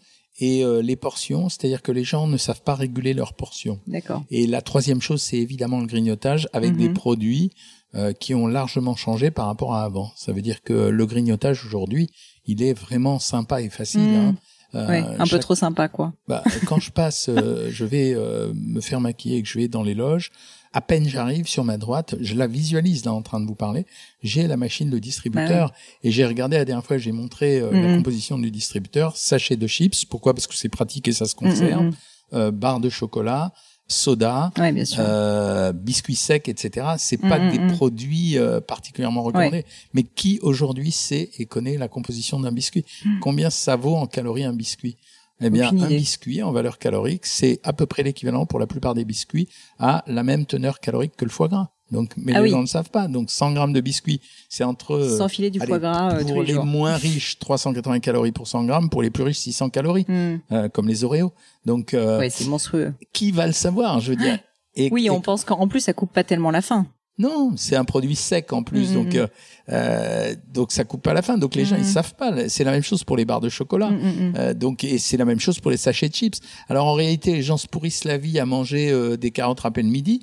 [0.42, 3.80] Et euh, les portions, c'est-à-dire que les gens ne savent pas réguler leurs portions.
[3.88, 4.24] D'accord.
[4.32, 6.94] Et la troisième chose, c'est évidemment le grignotage avec des mhm.
[6.94, 7.52] produits
[7.96, 10.12] euh, qui ont largement changé par rapport à avant.
[10.16, 12.10] Ça veut dire que le grignotage aujourd'hui,
[12.46, 14.02] il est vraiment sympa et facile.
[14.02, 14.16] Hmm.
[14.16, 14.36] Hein.
[14.76, 16.14] Euh, un peu trop sympa, quoi.
[16.28, 19.68] Bah, quand je passe, euh, je vais euh, me faire maquiller et que je vais
[19.68, 20.32] dans les loges,
[20.74, 23.88] à peine j'arrive sur ma droite, je la visualise là en train de vous parler,
[24.22, 27.72] j'ai la machine de distributeur bah et j'ai regardé la dernière fois, j'ai montré la
[27.72, 27.98] mm-hmm.
[27.98, 30.36] composition du distributeur, sachet de chips, pourquoi?
[30.36, 31.92] Parce que c'est pratique et ça se conserve,
[32.32, 32.52] mm-hmm.
[32.52, 33.52] barre de chocolat,
[33.90, 34.52] soda,
[35.00, 36.88] Euh, biscuits secs, etc.
[36.98, 37.76] C'est pas mm, des mm, mm.
[37.76, 39.66] produits euh, particulièrement recommandés.
[39.94, 42.86] Mais qui aujourd'hui sait et connaît la composition d'un biscuit?
[43.20, 44.98] Combien ça vaut en calories un biscuit?
[45.42, 48.94] Eh bien, un biscuit en valeur calorique, c'est à peu près l'équivalent pour la plupart
[48.94, 49.48] des biscuits
[49.80, 51.70] à la même teneur calorique que le foie gras.
[51.92, 53.08] Donc, mais ah les gens ne le savent pas.
[53.08, 56.54] Donc, 100 grammes de biscuits, c'est entre sans filet du foie gras euh, pour les,
[56.54, 60.38] moins riches 380 calories pour 100 grammes, pour les plus riches 600 calories, hmm.
[60.52, 61.34] euh, comme les Oreos.
[61.66, 62.94] Donc, euh, ouais, c'est monstrueux.
[63.14, 64.40] Qui va le savoir Je veux dire?
[64.76, 66.86] Et, oui, on pense qu'en plus ça coupe pas tellement la faim.
[67.20, 68.94] Non, c'est un produit sec en plus, mm-hmm.
[68.94, 69.28] donc euh,
[69.72, 71.38] euh, donc ça coupe pas la fin.
[71.38, 72.48] Donc les gens ils savent pas.
[72.50, 73.92] C'est la même chose pour les barres de chocolat.
[74.38, 76.40] Euh, donc et c'est la même chose pour les sachets de chips.
[76.70, 79.84] Alors en réalité, les gens se pourrissent la vie à manger euh, des carottes râpées
[79.84, 80.22] le midi,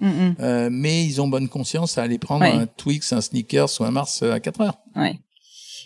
[0.70, 4.22] mais ils ont bonne conscience à aller prendre un Twix, un Snickers ou un Mars
[4.22, 4.78] à 4 heures.
[4.96, 5.18] Ouais.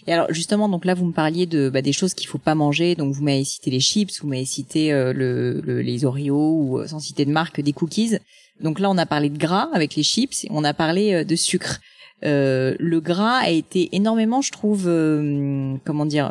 [0.06, 2.54] Et alors justement, donc là, vous me parliez de bah, des choses qu'il faut pas
[2.54, 2.94] manger.
[2.94, 7.00] Donc vous m'avez cité les chips, vous m'avez cité le, le, les Oreos ou sans
[7.00, 8.16] citer de marque des cookies.
[8.60, 11.24] Donc là, on a parlé de gras avec les chips, et on a parlé euh,
[11.24, 11.80] de sucre.
[12.24, 16.30] Euh, le gras a été énormément, je trouve, euh, comment dire,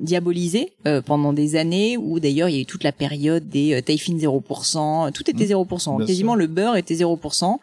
[0.00, 0.72] diabolisé
[1.06, 1.96] pendant des années.
[1.96, 6.02] Où d'ailleurs, il y a eu toute la période des euh, 0%, tout était 0%.
[6.02, 6.06] Mmh.
[6.06, 7.58] Quasiment le beurre était 0%.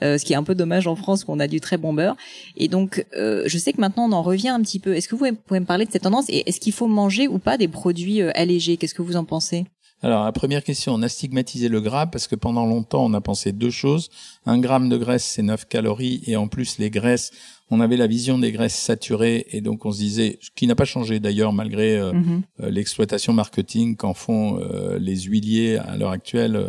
[0.00, 2.16] ce qui est un peu dommage en France qu'on a du très bon beurre.
[2.56, 4.94] Et donc, je sais que maintenant on en revient un petit peu.
[4.94, 7.38] Est-ce que vous pouvez me parler de cette tendance et est-ce qu'il faut manger ou
[7.38, 8.76] pas des produits allégés?
[8.76, 9.66] Qu'est-ce que vous en pensez?
[10.00, 13.20] Alors, la première question, on a stigmatisé le gras parce que pendant longtemps, on a
[13.20, 14.10] pensé deux choses.
[14.46, 17.32] Un gramme de graisse, c'est 9 calories et en plus, les graisses,
[17.70, 20.76] on avait la vision des graisses saturées et donc on se disait, ce qui n'a
[20.76, 22.42] pas changé d'ailleurs malgré euh, mm-hmm.
[22.62, 26.64] euh, l'exploitation marketing qu'en font euh, les huiliers à l'heure actuelle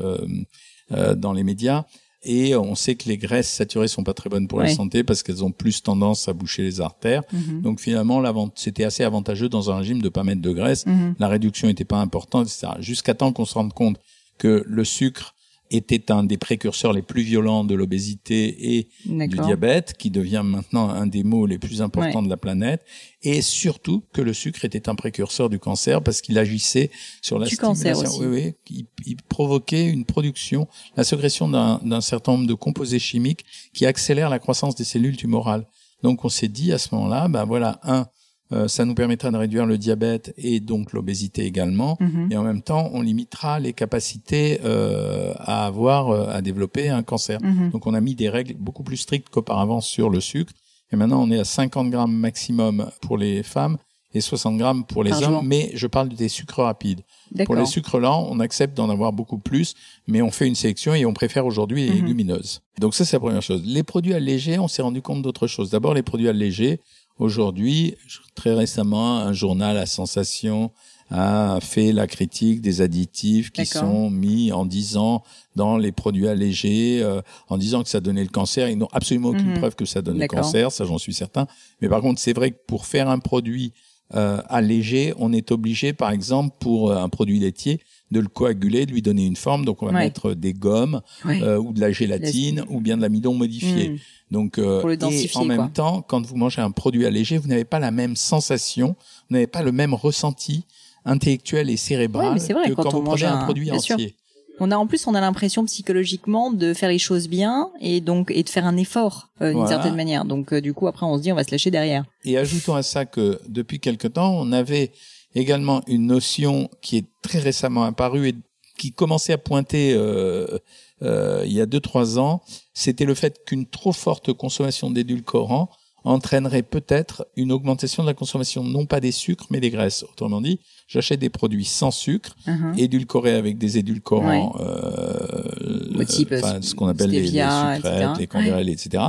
[1.17, 1.85] dans les médias,
[2.23, 5.23] et on sait que les graisses saturées sont pas très bonnes pour la santé parce
[5.23, 7.23] qu'elles ont plus tendance à boucher les artères.
[7.31, 7.61] Mhm.
[7.61, 10.85] Donc finalement, c'était assez avantageux dans un régime de pas mettre de graisse.
[10.85, 11.15] Mhm.
[11.17, 12.73] La réduction n'était pas importante, etc.
[12.79, 13.97] Jusqu'à temps qu'on se rende compte
[14.37, 15.33] que le sucre
[15.71, 20.89] était un des précurseurs les plus violents de l'obésité et du diabète, qui devient maintenant
[20.89, 22.83] un des maux les plus importants de la planète,
[23.21, 26.89] et surtout que le sucre était un précurseur du cancer parce qu'il agissait
[27.21, 27.93] sur la du stimulation.
[27.93, 28.25] Cancer aussi.
[28.25, 33.85] Oui, oui, il, provoquait une production, la sécrétion d'un certain nombre de composés chimiques qui
[33.85, 35.67] accélèrent la croissance des cellules tumorales.
[36.01, 38.07] Donc on s'est dit à ce moment-là, ben voilà, un,
[38.51, 41.97] euh, ça nous permettra de réduire le diabète et donc l'obésité également.
[41.99, 42.29] Mhm.
[42.31, 47.03] Et en même temps, on limitera les capacités euh, à avoir, euh, à développer un
[47.03, 47.39] cancer.
[47.43, 47.69] Mhm.
[47.69, 50.53] Donc on a mis des règles beaucoup plus strictes qu'auparavant sur le sucre.
[50.91, 53.77] Et maintenant, on est à 50 grammes maximum pour les femmes
[54.15, 57.01] et 60 grammes pour les hommes, mais je parle des sucres rapides.
[57.45, 59.75] Pour les sucres lents, on accepte d'en avoir beaucoup plus,
[60.07, 62.01] mais on fait une sélection et on préfère aujourd'hui les Mhm.
[62.07, 62.61] légumineuses.
[62.79, 63.61] Donc ça, c'est la première chose.
[63.63, 65.69] Les produits allégés, on s'est rendu compte d'autre chose.
[65.69, 66.79] D'abord, les produits allégés.
[67.19, 67.95] Aujourd'hui,
[68.33, 70.71] très récemment, un journal à sensation
[71.11, 75.23] a fait la critique des additifs qui sont mis en disant
[75.55, 78.69] dans les produits allégés, euh, en disant que ça donnait le cancer.
[78.69, 79.57] Ils n'ont absolument aucune Mhm.
[79.57, 81.47] preuve que ça donne le cancer, ça j'en suis certain.
[81.81, 83.73] Mais par contre, c'est vrai que pour faire un produit
[84.15, 87.79] euh, allégé, on est obligé, par exemple, pour euh, un produit laitier,
[88.11, 89.65] de le coaguler, de lui donner une forme.
[89.65, 89.99] Donc, on va Ouais.
[89.99, 91.41] mettre des gommes Ouais.
[91.43, 93.89] euh, ou de la gélatine ou bien de l'amidon modifié.
[93.89, 93.97] Mm.
[94.31, 95.69] Donc, euh, Pour le et en même quoi.
[95.73, 98.95] temps, quand vous mangez un produit allégé, vous n'avez pas la même sensation,
[99.29, 100.65] vous n'avez pas le même ressenti
[101.05, 103.67] intellectuel et cérébral Ouais, vrai, que quand quand, on vous mange prenez un, un- produit
[103.79, 103.95] sûr.
[103.95, 104.15] entier.
[104.61, 108.29] On a en plus, on a l'impression psychologiquement de faire les choses bien et donc
[108.29, 109.69] et de faire un effort euh, d'une Voilà.
[109.69, 110.25] certaine manière.
[110.25, 112.03] Donc euh, du coup, après, on se dit, on va se lâcher derrière.
[112.25, 114.91] Et ajoutons à ça que depuis quelque temps, on avait
[115.35, 118.35] également une notion qui est très récemment apparue et
[118.77, 120.57] qui commençait à pointer euh,
[121.01, 122.41] euh, il y a deux trois ans,
[122.73, 125.69] c'était le fait qu'une trop forte consommation d'édulcorants
[126.05, 130.03] entraînerait peut-être une augmentation de la consommation non pas des sucres mais des graisses.
[130.03, 132.75] Autrement dit, j'achète des produits sans sucre, Mhm.
[132.77, 138.61] édulcorés avec des édulcorants, euh, type, enfin, ce qu'on appelle les, les stevia, sucrètes, etc.
[138.63, 139.03] les etc.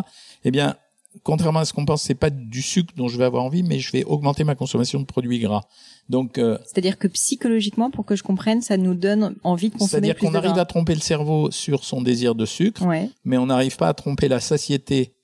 [0.44, 0.74] Eh bien,
[1.23, 3.79] contrairement à ce qu'on pense, c'est pas du sucre dont je vais avoir envie, mais
[3.79, 5.62] je vais augmenter ma consommation de produits gras.
[6.09, 9.90] Donc, euh, C'est-à-dire que psychologiquement, pour que je comprenne, ça nous donne envie de consommer
[10.09, 13.46] c'est-à-dire qu'on arrive à tromper le cerveau sur son désir de sucre, Ouais, mais on
[13.46, 15.14] n'arrive pas à tromper la satiété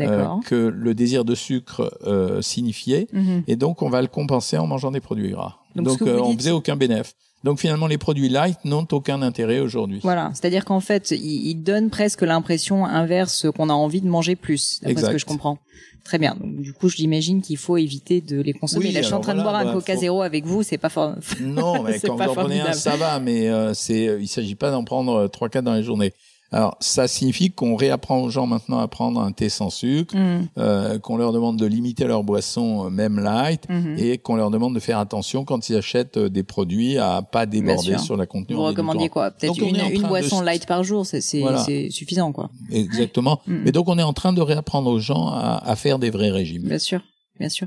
[0.00, 3.06] euh, que le désir de sucre euh, signifiait.
[3.12, 3.44] Mhm.
[3.46, 5.56] Et donc, on va le compenser en mangeant des produits gras.
[5.76, 7.14] Donc, Donc, euh, on dites- faisait aucun bénéfice.
[7.44, 10.00] Donc, finalement, les produits light n'ont aucun intérêt aujourd'hui.
[10.02, 14.34] Voilà, c'est-à-dire qu'en fait, il, il donne presque l'impression inverse qu'on a envie de manger
[14.34, 15.58] plus, d'après ce que je comprends.
[16.04, 16.36] Très bien.
[16.38, 18.86] Donc, du coup, j'imagine qu'il faut éviter de les consommer.
[18.86, 20.62] Oui, Là, je suis en train de boire un bah, Coca faut- Zéro avec vous,
[20.62, 21.14] c'est pas fort.
[21.40, 24.54] Non, mais quand vous en prenez un, ça va, mais euh, c'est, euh, il s'agit
[24.54, 26.12] pas d'en prendre euh, trois, quatre dans la journée.
[26.54, 30.46] Alors, ça signifie qu'on réapprend aux gens maintenant à prendre un thé sans sucre, Mhm.
[30.58, 33.96] euh, qu'on leur demande de limiter leur boisson, euh, même light, Mhm.
[33.98, 37.46] et qu'on leur demande de faire attention quand ils achètent euh, des produits à pas
[37.46, 38.54] déborder sur la contenue.
[38.54, 39.08] Vous édulcorant.
[39.08, 41.64] quoi Peut-être une, une boisson de- light par jour, c'est Voilà.
[41.90, 42.50] suffisant, quoi.
[42.70, 43.40] Exactement.
[43.48, 43.62] Mhm.
[43.64, 46.30] Mais donc, on est en train de réapprendre aux gens à, à faire des vrais
[46.30, 46.62] régimes.
[46.68, 47.00] Bien sûr,
[47.40, 47.66] bien sûr.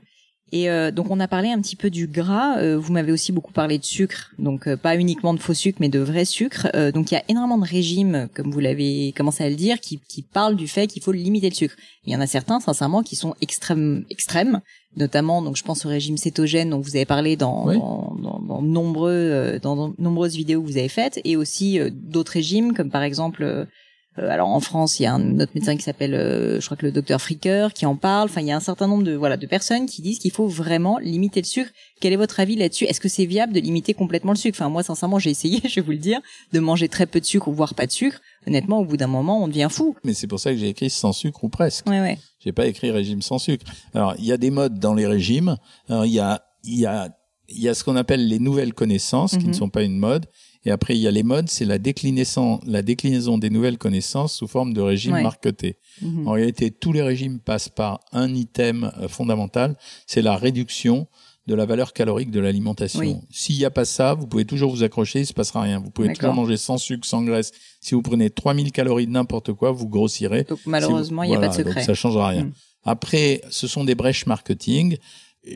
[0.54, 2.58] Et euh, donc on a parlé un petit peu du gras.
[2.60, 5.80] euh, vous m'avez aussi beaucoup parlé de sucre, donc euh, pas uniquement de faux sucre,
[5.82, 6.68] mais de vrai sucre.
[6.74, 9.82] Euh, donc il y a énormément de régimes, comme vous l'avez commencé à le dire,
[9.82, 11.76] qui, qui parlent du fait qu'il faut limiter le sucre.
[12.06, 14.62] Il y en a certains, sincèrement, qui sont extrêmes, extrêmes,
[14.96, 15.42] notamment.
[15.42, 17.78] Donc je pense au régime cétogène dont vous avez parlé dans, Oui.
[17.78, 21.78] dans, dans, dans nombreux, euh, dans, dans nombreuses vidéos que vous avez faites, et aussi
[21.80, 23.68] euh, d'autres régimes, comme par exemple.
[24.20, 26.78] Euh, alors en France, il y a un autre médecin qui s'appelle, euh, je crois
[26.78, 28.30] que le docteur Fricker, qui en parle.
[28.30, 30.48] Enfin, il y a un certain nombre de voilà de personnes qui disent qu'il faut
[30.48, 31.72] vraiment limiter le sucre.
[32.00, 32.86] Quel est votre avis là-dessus?
[32.86, 34.58] Est-ce que c'est viable de limiter complètement le sucre?
[34.60, 36.20] Enfin, moi, sincèrement, j'ai essayé, je vais vous le dire,
[36.54, 38.20] de manger très peu de sucre ou voire pas de sucre.
[38.46, 39.96] Honnêtement, au bout d'un moment, on devient fou.
[40.04, 41.86] Mais c'est pour ça que j'ai écrit sans sucre ou presque.
[41.88, 42.18] Ouais, ouais.
[42.40, 43.66] J'ai pas écrit régime sans sucre.
[43.94, 45.58] Alors, il y a des modes dans les régimes.
[45.90, 47.10] Alors, il y a, il y a,
[47.50, 49.48] il y a ce qu'on appelle les nouvelles connaissances, qui Mhm.
[49.48, 50.26] ne sont pas une mode.
[50.68, 54.34] Et après, il y a les modes, c'est la déclinaison, la déclinaison des nouvelles connaissances
[54.34, 55.24] sous forme de régime Ouais.
[56.02, 56.28] Mhm.
[56.28, 59.78] En réalité, tous les régimes passent par un item euh, fondamental,
[60.08, 61.08] c'est la réduction
[61.48, 63.00] de la valeur calorique de l'alimentation.
[63.00, 63.16] Oui.
[63.32, 65.80] S'il n'y a pas ça, vous pouvez toujours vous accrocher, il se passera rien.
[65.80, 67.54] Vous pouvez toujours manger sans sucre, sans graisse.
[67.80, 70.44] Si vous prenez 3000 calories de n'importe quoi, vous grossirez.
[70.44, 71.76] Donc malheureusement, il Si n'y a pas de secret.
[71.76, 72.44] Donc ça changera rien.
[72.44, 72.52] Mm.
[72.84, 74.98] Après, ce sont des brèches marketing.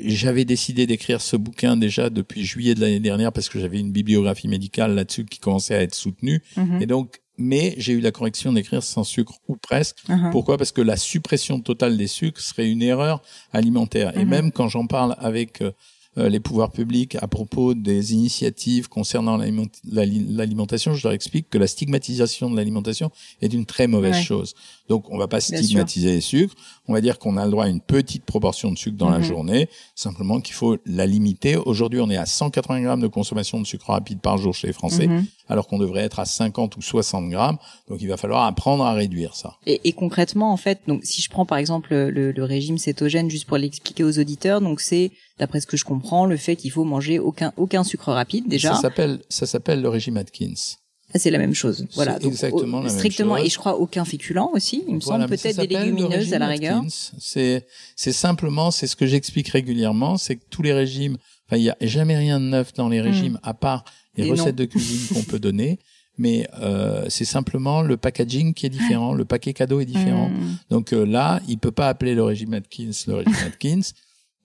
[0.06, 3.91] J'avais décidé d'écrire ce bouquin déjà depuis juillet de l'année dernière parce que j'avais une
[3.91, 6.41] bibliographie médicale là-dessus qui commençait à être soutenue.
[6.58, 6.82] Mhm.
[6.82, 9.97] Et donc, mais j'ai eu la correction d'écrire sans sucre ou presque.
[10.08, 10.30] Mhm.
[10.32, 10.58] Pourquoi?
[10.58, 14.15] Parce que la suppression totale des sucres serait une erreur alimentaire.
[14.17, 14.30] Et Mhm.
[14.30, 15.71] même quand j'en parle avec euh,
[16.17, 21.58] les pouvoirs publics à propos des initiatives concernant l'aliment- l'ali- l'alimentation, je leur explique que
[21.58, 24.21] la stigmatisation de l'alimentation est une très mauvaise Ouais.
[24.24, 24.54] chose.
[24.89, 26.54] Donc, on va pas stigmatiser les sucres.
[26.88, 29.19] On va dire qu'on a le droit à une petite proportion de sucre dans la
[29.19, 29.24] Mhm.
[29.24, 31.56] journée, simplement qu'il faut la limiter.
[31.56, 34.74] Aujourd'hui, on est à 180 grammes de consommation de sucre rapide par jour chez les
[34.74, 35.26] Français, Mhm.
[35.47, 37.58] alors qu'on devrait être à 50 ou 60 grammes.
[37.88, 39.56] Donc, il va falloir apprendre à réduire ça.
[39.65, 43.30] Et, et concrètement, en fait, donc si je prends par exemple le, le régime cétogène,
[43.30, 46.71] juste pour l'expliquer aux auditeurs, donc c'est, d'après ce que je comprends, le fait qu'il
[46.71, 48.75] faut manger aucun aucun sucre rapide déjà.
[48.75, 50.54] Ça s'appelle, ça s'appelle le régime Atkins.
[50.56, 51.86] Ça, c'est la même chose.
[51.95, 52.19] Voilà.
[52.19, 53.45] Donc, exactement au- la même strictement, chose.
[53.45, 54.84] et je crois aucun féculent aussi.
[54.88, 56.82] Il me Voilà, semble peut-être des le légumineuses à la rigueur.
[57.19, 57.65] C'est,
[57.97, 61.69] c'est simplement, c'est ce que j'explique régulièrement, c'est que tous les régimes, enfin, il y
[61.69, 63.84] a jamais rien de neuf dans les régimes à part
[64.15, 64.27] les Hmm.
[64.27, 64.63] Et recettes non.
[64.63, 65.80] de cuisine qu'on peut donner.
[66.17, 70.30] Mais euh, c'est simplement le packaging qui est différent, le paquet cadeau est différent.
[70.30, 70.58] Mmh.
[70.69, 73.82] Donc euh, là, il peut pas appeler le régime Atkins le régime Atkins.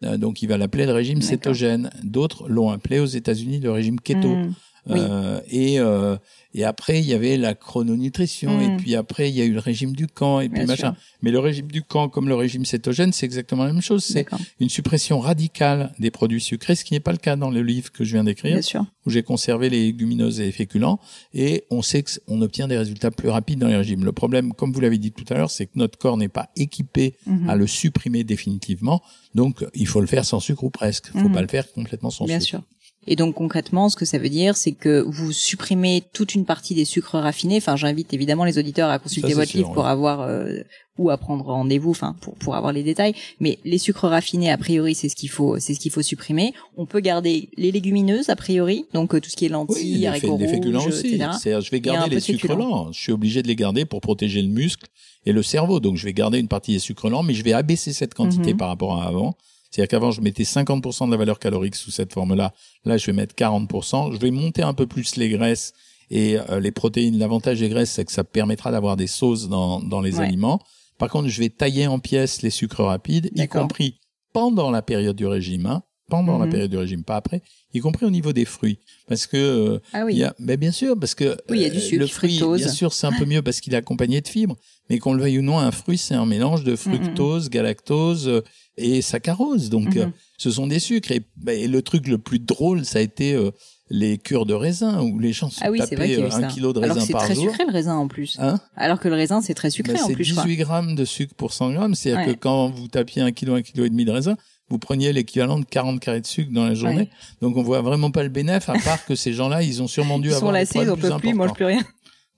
[0.04, 1.90] Euh, donc il va l'appeler le régime cétogène.
[2.02, 4.28] D'autres l'ont appelé aux États-Unis le régime keto.
[4.28, 4.54] Mm.
[4.88, 4.98] Oui.
[5.00, 6.16] Euh, et euh,
[6.54, 9.58] et après il y avait la chrononutrition et puis après il y a eu le
[9.58, 10.96] régime du camp et puis Bien machin.
[11.22, 14.04] Mais le régime du camp comme le régime cétogène c'est exactement la même chose.
[14.04, 14.26] C'est
[14.60, 17.90] une suppression radicale des produits sucrés, ce qui n'est pas le cas dans le livre
[17.92, 20.98] que je viens d'écrire Bien où j'ai conservé les légumineuses et les féculents,
[21.32, 24.04] et on sait qu'on obtient des résultats plus rapides dans les régimes.
[24.04, 26.48] Le problème, comme vous l'avez dit tout à l'heure, c'est que notre corps n'est pas
[26.56, 27.48] équipé Mhm.
[27.48, 29.02] à le supprimer définitivement,
[29.34, 31.10] donc il faut le faire sans sucre ou presque.
[31.14, 31.34] Il faut Mhm.
[31.34, 32.48] pas le faire complètement sans Bien sucre.
[32.48, 32.62] sûr.
[33.06, 36.74] Et donc concrètement, ce que ça veut dire, c'est que vous supprimez toute une partie
[36.74, 37.56] des sucres raffinés.
[37.58, 40.58] Enfin, j'invite évidemment les auditeurs à consulter Ça, votre sûr, livre pour avoir euh,
[40.98, 43.14] ou à prendre rendez-vous, enfin pour pour avoir les détails.
[43.38, 46.52] Mais les sucres raffinés, a priori, c'est ce qu'il faut, c'est ce qu'il faut supprimer.
[46.76, 50.06] On peut garder les légumineuses, a priori, donc euh, tout ce qui est lentilles, Oui,
[50.06, 51.14] haricots les féculents rouges, aussi.
[51.14, 51.30] etc.
[51.40, 52.68] C'est-à-dire, je vais garder les sucres féculents.
[52.86, 52.92] lents.
[52.92, 54.86] Je suis obligé de les garder pour protéger le muscle
[55.26, 55.80] et le cerveau.
[55.80, 58.52] Donc, je vais garder une partie des sucres lents, mais je vais abaisser cette quantité
[58.52, 58.56] Mhm.
[58.58, 59.36] par rapport à avant.
[59.76, 62.54] C'est-à-dire qu'avant, je mettais 50% de la valeur calorique sous cette forme-là.
[62.86, 64.12] Là, je vais mettre 40%.
[64.14, 65.74] Je vais monter un peu plus les graisses
[66.10, 67.18] et euh, les protéines.
[67.18, 70.24] L'avantage des graisses, c'est que ça permettra d'avoir des sauces dans, dans les Ouais.
[70.24, 70.60] aliments.
[70.98, 74.00] Par contre, je vais tailler en pièces les sucres rapides, y compris
[74.32, 75.66] pendant la période du régime.
[75.66, 76.50] Hein, pendant la Mhm.
[76.52, 77.42] période du régime, pas après,
[77.74, 78.78] y compris au niveau des fruits.
[79.08, 80.14] Parce que euh, Ah oui.
[80.16, 82.06] y a, ben bien sûr, parce que Oui, il y a du euh, sucre, le
[82.06, 82.58] fruit, fructose.
[82.60, 84.56] bien sûr, c'est un peu mieux parce qu'il est accompagné de fibres,
[84.88, 88.42] mais qu'on le veuille ou non, un fruit, c'est un mélange de fructose, galactose euh,
[88.76, 89.68] et saccharose.
[89.70, 90.02] Donc, Mhm.
[90.02, 90.06] euh,
[90.38, 91.10] ce sont des sucres.
[91.12, 93.50] Et, ben, et le truc le plus drôle, ça a été euh,
[93.88, 96.42] les cures de raisin où les gens se Ah oui, c'est tapaient un ça.
[96.48, 97.44] kilo de Alors que raisin c'est par très jour.
[97.50, 98.36] sucré le raisin en plus.
[98.40, 98.60] Hein?
[98.76, 100.64] Alors que le raisin c'est très sucré Ben, en c'est plus, je 18 crois.
[100.64, 101.94] grammes de sucre pour 100 grammes.
[101.94, 102.34] C'est-à-dire Ouais.
[102.34, 104.36] que quand vous tapiez un kilo, un kilo et demi de raisin,
[104.68, 106.96] vous preniez l'équivalent de 40 carrés de sucre dans la journée.
[107.02, 107.08] Ouais.
[107.40, 110.18] Donc on voit vraiment pas le bénéfice, à part que ces gens-là, ils ont sûrement
[110.18, 111.84] dû Ils sont avoir des lassés, ils problèmes en peuvent plus, ils mangent plus rien.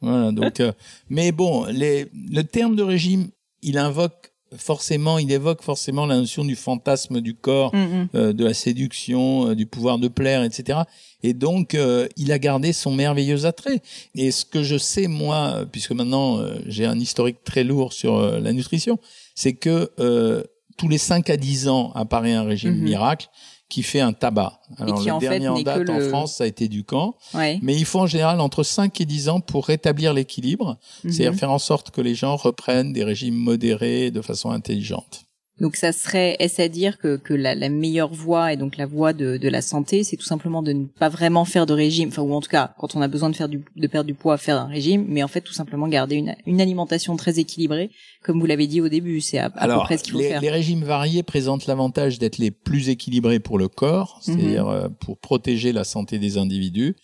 [0.01, 0.73] Voilà, donc, euh,
[1.09, 3.29] mais bon, les, le terme de régime,
[3.63, 8.09] il invoque forcément, il évoque forcément la notion du fantasme du corps, Mhm.
[8.15, 10.79] euh, de la séduction, euh, du pouvoir de plaire, etc.
[11.23, 13.83] Et donc, euh, il a gardé son merveilleux attrait.
[14.15, 18.17] Et ce que je sais, moi, puisque maintenant euh, j'ai un historique très lourd sur
[18.17, 18.99] euh, la nutrition,
[19.35, 20.43] c'est que euh,
[20.79, 22.83] tous les 5 à 10 ans apparaît un régime Mhm.
[22.83, 23.29] miracle
[23.69, 24.61] qui fait un tabac.
[24.79, 27.15] Alors, qui, le en fait, dernier en date en France, ça a été Ducamp.
[27.35, 27.59] Ouais.
[27.61, 31.13] Mais il faut en général entre 5 et 10 ans pour rétablir l'équilibre, Mhm.
[31.13, 35.25] c'est-à-dire faire en sorte que les gens reprennent des régimes modérés de façon intelligente.
[35.61, 38.87] Donc ça serait, est-ce à dire que, que la, la meilleure voie et donc la
[38.87, 42.09] voie de, de la santé, c'est tout simplement de ne pas vraiment faire de régime,
[42.11, 44.15] enfin ou en tout cas quand on a besoin de faire du, de perdre du
[44.15, 47.91] poids, faire un régime, mais en fait tout simplement garder une, une alimentation très équilibrée,
[48.23, 50.29] comme vous l'avez dit au début, c'est à, à peu près ce qu'il faut les,
[50.29, 50.41] faire.
[50.41, 54.35] les régimes variés présentent l'avantage d'être les plus équilibrés pour le corps, Mhm.
[54.39, 56.95] c'est-à-dire euh, pour protéger la santé des individus.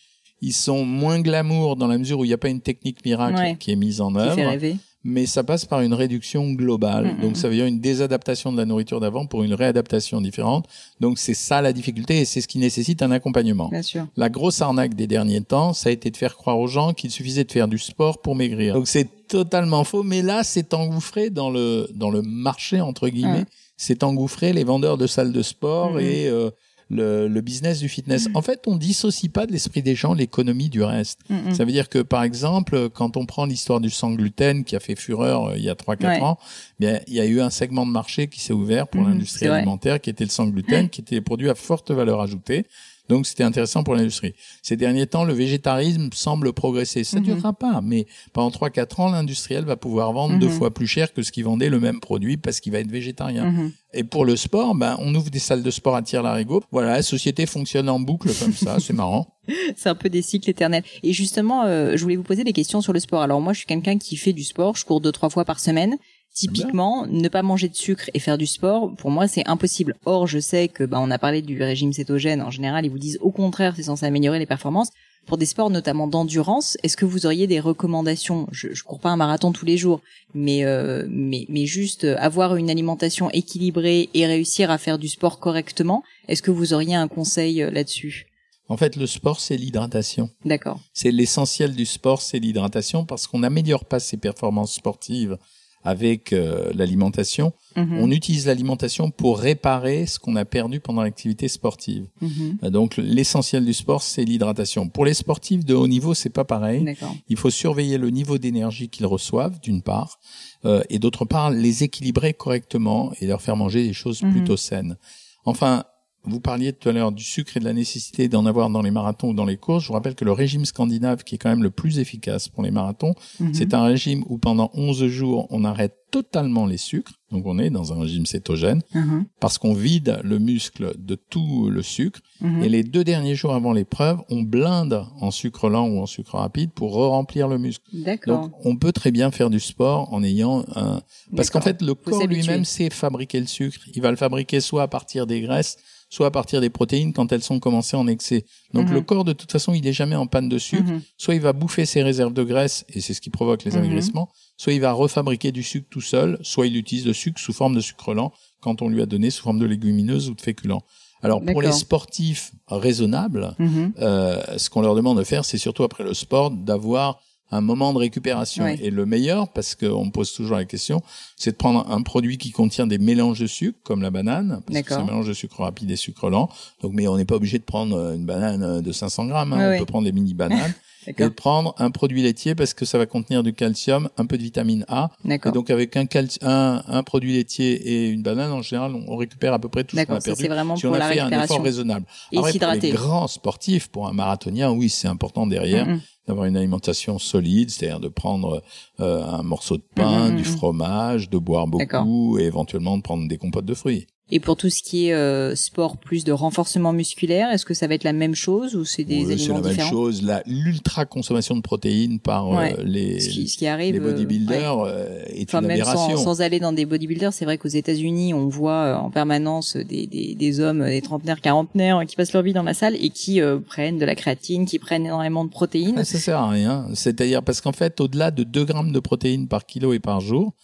[0.40, 3.38] Ils sont moins glamour dans la mesure où il n'y a pas une technique miracle
[3.38, 3.56] Ouais.
[3.58, 4.76] qui est mise en Qui fait œuvre, rêver.
[5.04, 7.14] Mais ça passe par une réduction globale.
[7.14, 7.20] Mhm.
[7.20, 10.66] Donc ça veut dire une désadaptation de la nourriture d'avant pour une réadaptation différente.
[11.00, 13.68] Donc c'est ça la difficulté et c'est ce qui nécessite un accompagnement.
[13.68, 14.06] Bien sûr.
[14.16, 17.10] La grosse arnaque des derniers temps, ça a été de faire croire aux gens qu'il
[17.10, 18.74] suffisait de faire du sport pour maigrir.
[18.74, 23.38] Donc c'est totalement faux, mais là c'est engouffré dans le dans le marché entre guillemets,
[23.40, 23.44] Ouais.
[23.76, 26.00] c'est engouffré les vendeurs de salles de sport Mhm.
[26.00, 26.50] et euh,
[26.90, 28.28] le, le business du fitness.
[28.34, 31.20] En fait, on dissocie pas de l'esprit des gens l'économie du reste.
[31.30, 31.54] Mhm.
[31.54, 34.80] Ça veut dire que, par exemple, quand on prend l'histoire du sans gluten qui a
[34.80, 36.20] fait fureur euh, il y a 3-4 Ouais.
[36.20, 36.38] ans,
[36.78, 40.00] bien, il y a eu un segment de marché qui s'est ouvert pour l'industrie alimentaire
[40.00, 42.66] qui était le sans gluten, qui était des produits à forte valeur ajoutée.
[43.08, 44.34] Donc, c'était intéressant pour l'industrie.
[44.62, 47.04] Ces derniers temps, le végétarisme semble progresser.
[47.04, 47.24] Ça Mhm.
[47.24, 50.52] durera pas, mais pendant 3-4 ans, l'industriel va pouvoir vendre deux Mhm.
[50.52, 53.50] fois plus cher que ce qui vendait le même produit parce qu'il va être végétarien.
[53.50, 53.72] Mhm.
[53.92, 56.62] Et pour le sport, ben, on ouvre des salles de sport à tire-larigot.
[56.72, 59.28] Voilà, la société fonctionne en boucle comme ça, c'est marrant.
[59.76, 60.82] C'est un peu des cycles éternels.
[61.02, 63.20] Et justement, euh, je voulais vous poser des questions sur le sport.
[63.20, 64.74] Alors moi, je suis quelqu'un qui fait du sport.
[64.74, 65.96] Je cours deux trois fois par semaine.
[66.34, 69.94] Typiquement, ne pas manger de sucre et faire du sport, pour moi, c'est impossible.
[70.04, 72.42] Or, je sais que, bah, on a parlé du régime cétogène.
[72.42, 74.90] En général, ils vous disent au contraire, c'est censé améliorer les performances.
[75.26, 78.46] Pour des sports notamment d'endurance, est-ce que vous auriez des recommandations?
[78.52, 80.02] Je, je cours pas un marathon tous les jours,
[80.34, 85.08] mais euh, mais mais juste euh, avoir une alimentation équilibrée et réussir à faire du
[85.08, 86.02] sport correctement.
[86.28, 88.26] Est-ce que vous auriez un conseil euh, là-dessus?
[88.68, 90.28] En fait, le sport, c'est l'hydratation.
[90.44, 90.80] D'accord.
[90.92, 95.38] C'est l'essentiel du sport, c'est l'hydratation, parce qu'on n'améliore pas ses performances sportives
[95.84, 97.52] avec euh, l'alimentation.
[97.76, 97.98] Mhm.
[98.00, 102.06] On utilise l'alimentation pour réparer ce qu'on a perdu pendant l'activité sportive.
[102.20, 102.58] Mhm.
[102.64, 104.88] Euh, Donc l'essentiel du sport, c'est l'hydratation.
[104.88, 106.84] Pour les sportifs de haut niveau, c'est pas pareil.
[107.28, 110.18] Il faut surveiller le niveau d'énergie qu'ils reçoivent, d'une part,
[110.64, 114.32] euh, et d'autre part, les équilibrer correctement et leur faire manger des choses Mhm.
[114.32, 114.96] plutôt saines.
[115.44, 115.84] Enfin,
[116.26, 118.90] vous parliez tout à l'heure du sucre et de la nécessité d'en avoir dans les
[118.90, 119.82] marathons ou dans les courses.
[119.84, 122.62] Je vous rappelle que le régime scandinave, qui est quand même le plus efficace pour
[122.62, 123.54] les marathons, Mhm.
[123.54, 127.14] c'est un régime où pendant 11 jours, on arrête totalement les sucres.
[127.32, 129.24] Donc on est dans un régime cétogène Mhm.
[129.40, 132.20] parce qu'on vide le muscle de tout le sucre.
[132.40, 132.62] Mhm.
[132.62, 136.36] Et les deux derniers jours avant l'épreuve, on blinde en sucre lent ou en sucre
[136.36, 137.82] rapide pour re-remplir le muscle.
[138.28, 141.02] Donc on peut très bien faire du sport en ayant un...
[141.34, 143.80] Parce qu'en fait, le corps lui-même sait fabriquer le sucre.
[143.92, 145.76] Il va le fabriquer soit à partir des graisses,
[146.14, 148.44] soit à partir des protéines quand elles sont commencées en excès.
[148.72, 148.94] Donc Mhm.
[148.94, 150.88] le corps, de toute façon, il est jamais en panne de sucre.
[150.88, 151.00] Mhm.
[151.18, 153.78] Soit il va bouffer ses réserves de graisse, et c'est ce qui provoque les Mhm.
[153.78, 157.52] amaigrissements, soit il va refabriquer du sucre tout seul, soit il utilise le sucre sous
[157.52, 160.40] forme de sucre lent quand on lui a donné sous forme de légumineuses ou de
[160.40, 160.82] féculents.
[161.22, 163.92] Alors pour les sportifs raisonnables, Mhm.
[164.00, 167.18] euh, ce qu'on leur demande de faire, c'est surtout après le sport d'avoir
[167.56, 168.64] un moment de récupération.
[168.64, 168.78] Ouais.
[168.82, 171.02] Et le meilleur, parce qu'on me pose toujours la question,
[171.36, 174.82] c'est de prendre un produit qui contient des mélanges de sucre, comme la banane, parce
[174.82, 176.48] que c'est un mélange de sucre rapide et sucre lent.
[176.82, 179.52] Donc, mais on n'est pas obligé de prendre euh, une banane euh, de 500 grammes.
[179.52, 179.56] hein.
[179.58, 179.78] Ouais, on ouais.
[179.78, 180.74] peut prendre des mini-bananes.
[181.06, 184.42] Et prendre un produit laitier parce que ça va contenir du calcium, un peu de
[184.42, 185.10] vitamine A.
[185.50, 186.06] Et donc avec un,
[186.42, 189.84] un, un produit laitier et une banane, en général, on, on récupère à peu près
[189.84, 190.42] tout ce qu'on a perdu.
[190.42, 192.06] c'est vraiment si pour on a la fait un effort raisonnable.
[192.32, 195.86] Et Après, pour les grands sportifs, pour un marathonien, oui, c'est important derrière
[196.26, 198.62] d'avoir une alimentation solide, c'est-à-dire de prendre
[199.00, 203.36] euh, un morceau de pain, du fromage, de boire beaucoup et éventuellement de prendre des
[203.36, 204.06] compotes de fruits.
[204.36, 207.86] Et pour tout ce qui est euh, sport plus de renforcement musculaire, est-ce que ça
[207.86, 210.22] va être la même chose ou c'est des Oui, c'est la même chose.
[210.24, 212.76] La l'ultra consommation de protéines par euh, Ouais.
[212.84, 214.10] les, ce qui, ce qui arrive les euh, ouais.
[214.10, 218.34] bodybuilders euh, est Enfin, une même sans, aller dans des bodybuilders, c'est vrai qu'aux États-Unis,
[218.34, 222.52] on voit en permanence des, des, des hommes, des trentenaires, quarantenaires, qui passent leur vie
[222.52, 225.94] dans la salle et qui prennent de la créatine, qui prennent énormément de protéines.
[225.98, 226.88] Ah, ça sert à rien.
[226.94, 230.54] C'est-à-dire parce qu'en fait, au-delà de 2 grammes de protéines par kilo et par jour,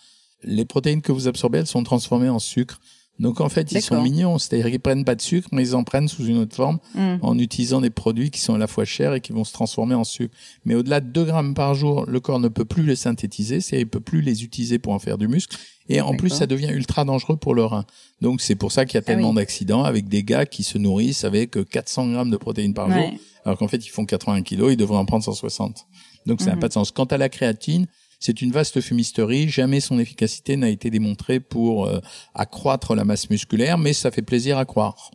[0.42, 2.80] les protéines que vous absorbez, elles sont transformées en sucre.
[3.20, 5.84] Donc en fait, ils sont mignons, c'est-à-dire qu'ils prennent pas de sucre, mais ils en
[5.84, 7.18] prennent sous une autre forme Hmm.
[7.22, 9.94] en utilisant des produits qui sont à la fois chers et qui vont se transformer
[9.94, 10.34] en sucre.
[10.64, 13.86] Mais au-delà de 2 grammes par jour, le corps ne peut plus les synthétiser, c'est-à-dire
[13.86, 15.56] il peut plus les utiliser pour en faire du muscle.
[15.88, 17.84] Et en plus, ça devient ultra dangereux pour le rein.
[18.22, 19.36] Donc c'est pour ça qu'il y a Ah tellement oui.
[19.36, 23.10] d'accidents avec des gars qui se nourrissent avec euh, 400 grammes de protéines par jour
[23.44, 25.86] alors qu'en fait ils font 80 kilos, ils devraient en prendre 160.
[26.26, 26.60] Donc ça n'a Mhm.
[26.60, 26.90] pas de sens.
[26.90, 27.86] Quant à la créatine,
[28.20, 29.48] c'est une vaste fumisterie.
[29.48, 31.98] Jamais son efficacité n'a été démontrée pour euh,
[32.34, 35.10] accroître la masse musculaire, mais ça fait plaisir à croire.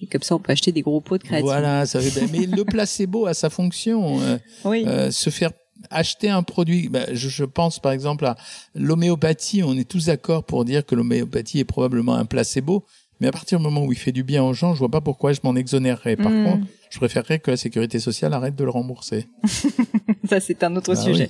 [0.00, 1.44] Et comme ça, on peut acheter des gros pots de créatine.
[1.46, 2.26] Voilà, ça fait.
[2.32, 4.20] Mais le placebo a sa fonction.
[4.20, 4.84] Euh, Oui.
[4.86, 5.52] euh, se faire
[5.90, 8.36] acheter un produit, bah, je, je pense par exemple à
[8.74, 9.62] l'homéopathie.
[9.62, 12.84] On est tous d'accord pour dire que l'homéopathie est probablement un placebo.
[13.20, 15.00] Mais à partir du moment où il fait du bien aux gens, je vois pas
[15.00, 16.16] pourquoi je m'en exonérerais.
[16.16, 16.44] Par Mhm.
[16.44, 19.26] contre, je préférerais que la sécurité sociale arrête de le rembourser.
[20.28, 21.28] ça, c'est un autre Bah sujet.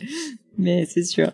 [0.59, 1.32] Mais c'est sûr.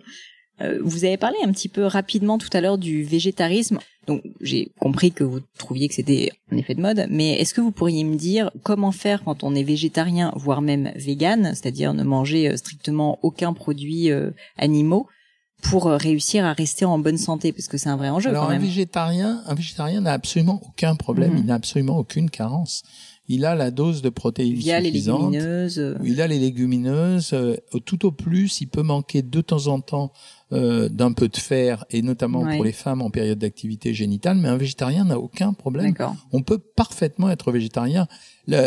[0.63, 3.79] Euh, vous avez parlé un petit peu rapidement tout à l'heure du végétarisme.
[4.07, 7.07] Donc, j'ai compris que vous trouviez que c'était un effet de mode.
[7.11, 10.93] Mais est-ce que vous pourriez me dire comment faire quand on est végétarien, voire même
[10.97, 15.09] vegan, c'est-à-dire ne manger euh, strictement aucun produit euh, animaux,
[15.71, 18.47] pour euh, réussir à rester en bonne santé Parce que c'est un vrai enjeu Alors
[18.47, 21.39] quand un végétarien, un végétarien n'a absolument aucun problème, Mhm.
[21.39, 22.83] il n'a absolument aucune carence.
[23.29, 25.33] Il a la dose de protéines Via les suffisante.
[25.33, 25.79] légumineuses.
[25.81, 27.31] euh, Il a les légumineuses.
[27.33, 30.13] euh, tout au plus, il peut manquer de temps en temps
[30.53, 32.55] euh, d'un peu de fer, et notamment Ouais.
[32.55, 34.37] pour les femmes en période d'activité génitale.
[34.39, 35.95] Mais un végétarien n'a aucun problème.
[36.33, 38.07] On peut parfaitement être végétarien.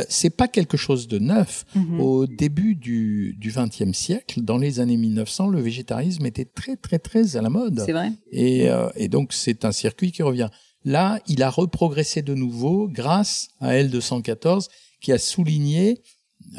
[0.09, 1.65] C'est pas quelque chose de neuf.
[1.75, 2.01] Mhm.
[2.01, 7.37] Au début du XXe siècle, dans les années 1900, le végétarisme était très très très
[7.37, 7.81] à la mode.
[7.85, 8.11] C'est vrai.
[8.31, 10.49] Et, euh, et donc c'est un circuit qui revient.
[10.85, 14.67] Là, il a reprogressé de nouveau grâce à L214
[15.01, 16.01] qui a souligné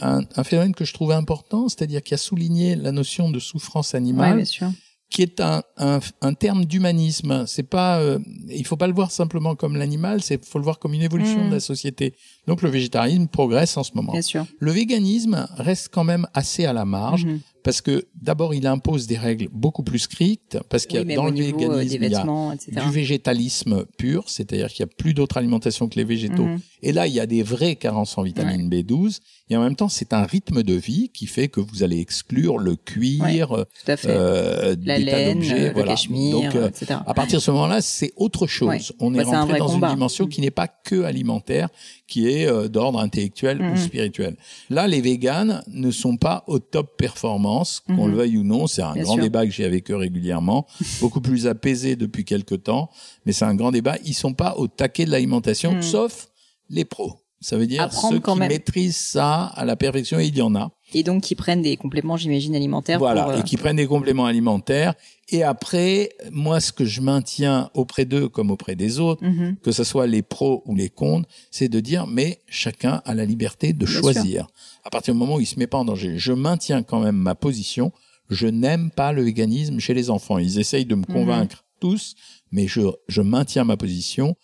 [0.01, 3.93] un, un phénomène que je trouvais important, c'est-à-dire qui a souligné la notion de souffrance
[3.93, 4.71] Ouais, animale, bien sûr.
[5.11, 7.45] Qui est un, un, un terme d'humanisme.
[7.47, 10.79] C'est pas, euh, il faut pas le voir simplement comme l'animal, c'est faut le voir
[10.79, 11.49] comme une évolution Mm.
[11.49, 12.15] de la société.
[12.47, 14.13] Donc le végétarisme progresse en ce moment.
[14.13, 14.47] Bien sûr.
[14.61, 17.41] Le véganisme reste quand même assez à la marge Mhm.
[17.63, 21.27] Parce que d'abord il impose des règles beaucoup plus strictes parce qu'il y a dans
[21.27, 22.73] le euh, véganisme des il y a vêtements, etc.
[22.85, 26.45] du végétalisme pur, c'est-à-dire qu'il n'y a plus d'autre alimentation que les végétaux.
[26.47, 26.61] Mhm.
[26.83, 29.21] Et là, il y a des vraies carences en vitamine B12.
[29.51, 32.57] Et en même temps, c'est un rythme de vie qui fait que vous allez exclure
[32.59, 34.09] le cuir, euh, à fait.
[34.09, 35.61] euh, la des tas laine, d'objets.
[35.61, 35.89] euh, le voilà.
[35.91, 37.01] cachemire, Donc, euh, etc.
[37.07, 38.69] à partir de ce moment-là, c'est autre chose.
[38.69, 38.81] Ouais.
[39.01, 39.89] On est Bah, un rentré dans combat.
[39.89, 41.69] une dimension qui n'est pas que alimentaire,
[42.11, 43.73] qui est euh, d'ordre intellectuel Mhm.
[43.73, 44.37] ou spirituel.
[44.69, 48.11] Là, les véganes ne sont pas au top performance, qu'on Mhm.
[48.11, 48.67] le veuille ou non.
[48.67, 49.23] C'est un Bien grand sûr.
[49.23, 50.67] débat que j'ai avec eux régulièrement,
[51.01, 52.91] beaucoup plus apaisé depuis quelque temps,
[53.25, 53.97] mais c'est un grand débat.
[54.05, 55.83] Ils sont pas au taquet de l'alimentation, Mhm.
[55.83, 56.29] sauf
[56.69, 57.15] les pros.
[57.41, 58.49] Ça veut dire Apprendre ceux qui même.
[58.51, 60.71] maîtrisent ça à la perfection, et il y en a.
[60.95, 62.99] Et donc qui prennent des compléments, j'imagine, alimentaires.
[62.99, 64.95] Voilà, pour, euh, et qui prennent des compléments alimentaires.
[65.29, 69.57] Et après, moi, ce que je maintiens auprès d'eux comme auprès des autres, Mhm.
[69.63, 73.25] que ce soit les pros ou les contre, c'est de dire, mais chacun a la
[73.25, 74.47] liberté de Bien choisir.
[74.85, 77.17] À partir du moment où il se met pas en danger, je maintiens quand même
[77.17, 77.93] ma position.
[78.29, 80.39] Je n'aime pas le véganisme chez les enfants.
[80.39, 81.15] Ils essayent de me Mhm.
[81.15, 82.15] convaincre tous,
[82.53, 84.35] mais je, je maintiens ma position.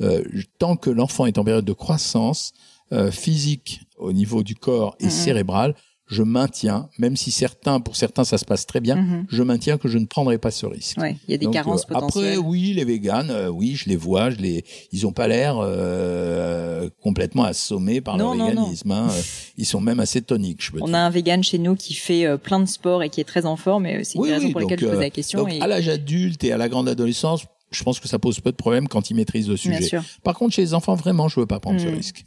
[0.00, 0.22] Euh,
[0.58, 2.52] tant que l'enfant est en période de croissance
[2.92, 5.10] euh, physique au niveau du corps et Mhm.
[5.10, 5.74] cérébral,
[6.08, 9.26] je maintiens, même si certains, pour certains, ça se passe très bien, Mhm.
[9.28, 10.98] je maintiens que je ne prendrai pas ce risque.
[10.98, 12.24] Ouais, il y a des Donc, carences euh, potentielles.
[12.34, 15.56] Après, oui, les véganes, euh, oui, je les vois, je les, ils ont pas l'air
[15.58, 18.46] euh, complètement assommés par Non, non.
[18.46, 18.90] véganisme.
[18.92, 19.08] hein.
[19.10, 19.20] Euh,
[19.58, 20.94] Ils sont même assez toniques, je peux On dire.
[20.96, 23.46] a un vegan chez nous qui fait euh, plein de sport et qui est très
[23.46, 24.98] en forme, et euh, c'est une Oui, des raisons oui, pour donc, lesquelles je posais
[24.98, 25.38] euh, la question.
[25.40, 25.60] Donc, et...
[25.60, 28.56] à l'âge adulte et à la grande adolescence, je pense que ça pose peu de
[28.56, 29.88] problèmes quand ils maîtrisent le Bien sujet.
[29.88, 30.02] sûr.
[30.22, 31.94] Par contre, chez les enfants, vraiment, je veux pas prendre ce Mm.
[31.94, 32.24] risque.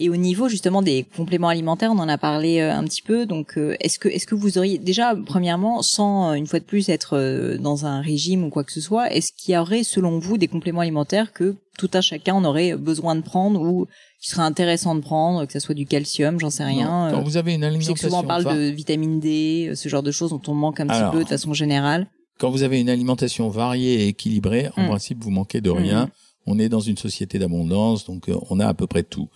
[0.00, 3.26] Et au niveau justement des compléments alimentaires, on en a parlé euh, un petit peu.
[3.26, 6.64] Donc, euh, est-ce que est-ce que vous auriez déjà, premièrement, sans euh, une fois de
[6.64, 10.18] plus être dans un régime ou quoi que ce soit, est-ce qu'il y aurait selon
[10.20, 13.86] vous des compléments alimentaires que tout un chacun en aurait besoin de prendre ou
[14.20, 17.08] qui serait intéressant de prendre, que ça soit du calcium, j'en sais rien.
[17.12, 19.88] Quand vous avez une je sais que alimentation, souvent on parle de vitamine D, ce
[19.88, 22.06] genre de choses dont on manque un petit peu de façon générale.
[22.40, 24.86] quand vous avez une alimentation variée et équilibrée, en Mm.
[24.88, 25.76] principe, vous manquez de Mm.
[25.76, 26.10] rien.
[26.46, 29.28] On est dans une société d'abondance, donc on a à peu près tout.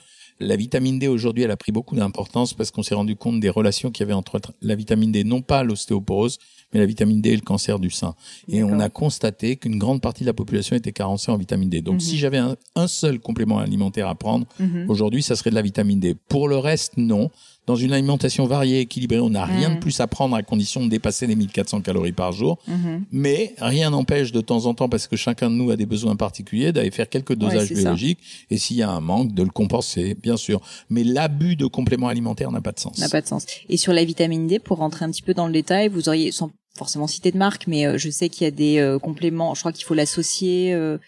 [0.42, 3.48] La vitamine D aujourd'hui, elle a pris beaucoup d'importance parce qu'on s'est rendu compte des
[3.48, 6.38] relations qu'il y avait entre la vitamine D, non pas l'ostéoporose,
[6.72, 8.14] mais la vitamine D et le cancer du sein.
[8.48, 11.80] Et on a constaté qu'une grande partie de la population était carencée en vitamine D.
[11.82, 12.00] Donc Mhm.
[12.00, 14.86] si j'avais un, un seul complément alimentaire à prendre, Mhm.
[14.88, 16.14] aujourd'hui, ça serait de la vitamine D.
[16.28, 17.30] Pour le reste, non.
[17.66, 20.90] Dans une alimentation variée, équilibrée, on n'a rien de plus à prendre à condition de
[20.90, 22.58] dépasser les 1400 calories par jour.
[22.66, 23.04] Mhm.
[23.12, 26.16] Mais rien n'empêche de temps en temps, parce que chacun de nous a des besoins
[26.16, 27.74] particuliers, d'aller faire quelques dosages ça.
[27.74, 28.18] biologiques.
[28.50, 30.60] Et s'il y a un manque, de le compenser, bien sûr.
[30.90, 32.98] Mais l'abus de compléments alimentaires n'a pas de sens.
[32.98, 33.46] n'a pas de sens.
[33.68, 36.32] Et sur la vitamine D, pour rentrer un petit peu dans le détail, vous auriez
[36.32, 39.54] sans forcément citer de marque, mais euh, je sais qu'il y a des euh, compléments.
[39.54, 40.72] Je crois qu'il faut l'associer.
[40.74, 40.98] euh,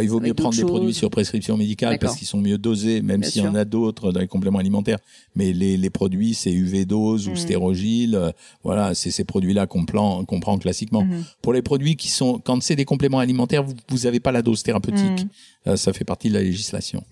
[0.00, 3.22] il vaut mieux prendre des produits sur prescription médicale parce qu'ils sont mieux dosés, même
[3.24, 4.98] s'il y en a d'autres dans les compléments alimentaires.
[5.34, 7.36] Mais les, les produits, c'est UV dose ou Mhm.
[7.36, 8.14] stérogile.
[8.14, 8.30] euh,
[8.62, 11.04] voilà, c'est ces produits-là qu'on prend, qu'on prend classiquement.
[11.04, 11.24] mhm.
[11.42, 14.42] Pour les produits qui sont, quand c'est des compléments alimentaires, vous, vous avez pas la
[14.42, 15.24] dose thérapeutique.
[15.24, 15.28] Mhm.
[15.66, 17.02] Euh, ça fait partie de la législation.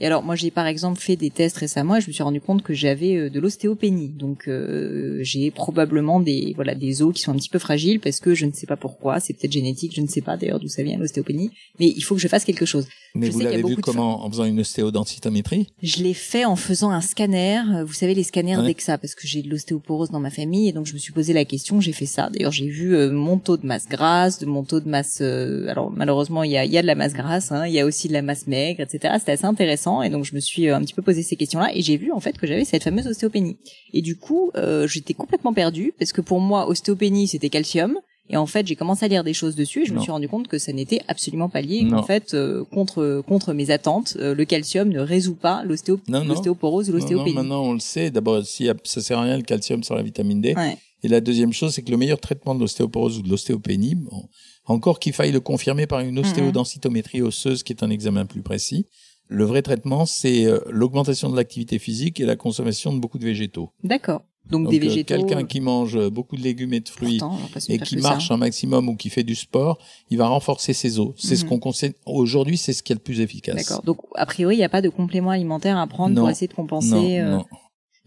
[0.00, 2.40] Et alors moi j'ai par exemple fait des tests récemment et je me suis rendu
[2.40, 4.08] compte que j'avais euh, de l'ostéopénie.
[4.08, 8.20] Donc euh, j'ai probablement des voilà des os qui sont un petit peu fragiles parce
[8.20, 10.68] que je ne sais pas pourquoi, c'est peut-être génétique, je ne sais pas d'ailleurs d'où
[10.68, 12.86] ça vient l'ostéopénie, mais il faut que je fasse quelque chose.
[13.14, 16.90] Mais Je vous l'avez vu comment En faisant une ostéodensitométrie Je l'ai fait en faisant
[16.90, 18.66] un scanner, vous savez les scanners Ouais.
[18.66, 21.32] DEXA parce que j'ai de l'ostéoporose dans ma famille et donc je me suis posé
[21.32, 22.30] la question, j'ai fait ça.
[22.30, 25.68] D'ailleurs, j'ai vu euh, mon taux de masse grasse, de mon taux de masse euh,
[25.68, 27.80] alors malheureusement, il y a il y a de la masse grasse hein, il y
[27.80, 29.14] a aussi de la masse maigre, etc.
[29.18, 31.70] C'était assez intéressant et donc je me suis euh, un petit peu posé ces questions-là
[31.74, 33.56] et j'ai vu en fait que j'avais cette fameuse ostéopénie.
[33.92, 37.96] Et du coup, euh, j'étais complètement perdue parce que pour moi ostéopénie c'était calcium
[38.32, 40.02] et en fait, j'ai commencé à lire des choses dessus et je me Non.
[40.02, 41.82] suis rendu compte que ça n'était absolument pas lié.
[41.82, 41.98] Non.
[41.98, 46.20] En fait, euh, contre contre mes attentes, euh, le calcium ne résout pas l'ostéo- Non,
[46.20, 46.34] non.
[46.34, 47.34] l'ostéoporose ou Non, non, l'ostéopénie.
[47.34, 48.12] maintenant on le sait.
[48.12, 50.54] D'abord, si ça sert à rien le calcium sur la vitamine D.
[50.56, 50.78] Ouais.
[51.02, 54.28] Et la deuxième chose, c'est que le meilleur traitement de l'ostéoporose ou de l'ostéopénie, bon,
[54.66, 58.86] encore qu'il faille le confirmer par une ostéodensitométrie osseuse, qui est un examen plus précis,
[59.32, 63.24] le vrai traitement, c'est euh, l'augmentation de l'activité physique et la consommation de beaucoup de
[63.24, 63.70] végétaux.
[63.84, 64.22] D'accord.
[64.50, 65.14] Donc, Donc, des euh, végétaux.
[65.14, 68.34] quelqu'un qui mange euh, beaucoup de légumes et de fruits pourtant, et qui marche ça.
[68.34, 69.78] un maximum ou qui fait du sport,
[70.10, 71.14] il va renforcer ses os.
[71.16, 71.48] C'est ce Mhm.
[71.50, 71.92] qu'on conseille.
[72.04, 73.54] Aujourd'hui, c'est ce qui est le plus efficace.
[73.54, 73.82] D'accord.
[73.84, 76.22] Donc, a priori, il n'y a pas de complément alimentaire à prendre Non.
[76.22, 76.90] pour essayer de compenser.
[76.90, 77.44] Non, euh, non.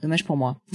[0.01, 0.57] Dommage pour moi.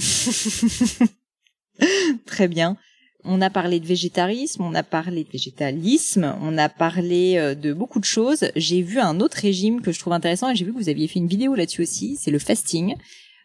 [2.25, 2.77] Très bien.
[3.25, 7.73] On a parlé de végétarisme, on a parlé de végétalisme, on a parlé euh, de
[7.73, 8.45] beaucoup de choses.
[8.55, 11.07] J'ai vu un autre régime que je trouve intéressant et j'ai vu que vous aviez
[11.07, 12.95] fait une vidéo là-dessus aussi, c'est le fasting.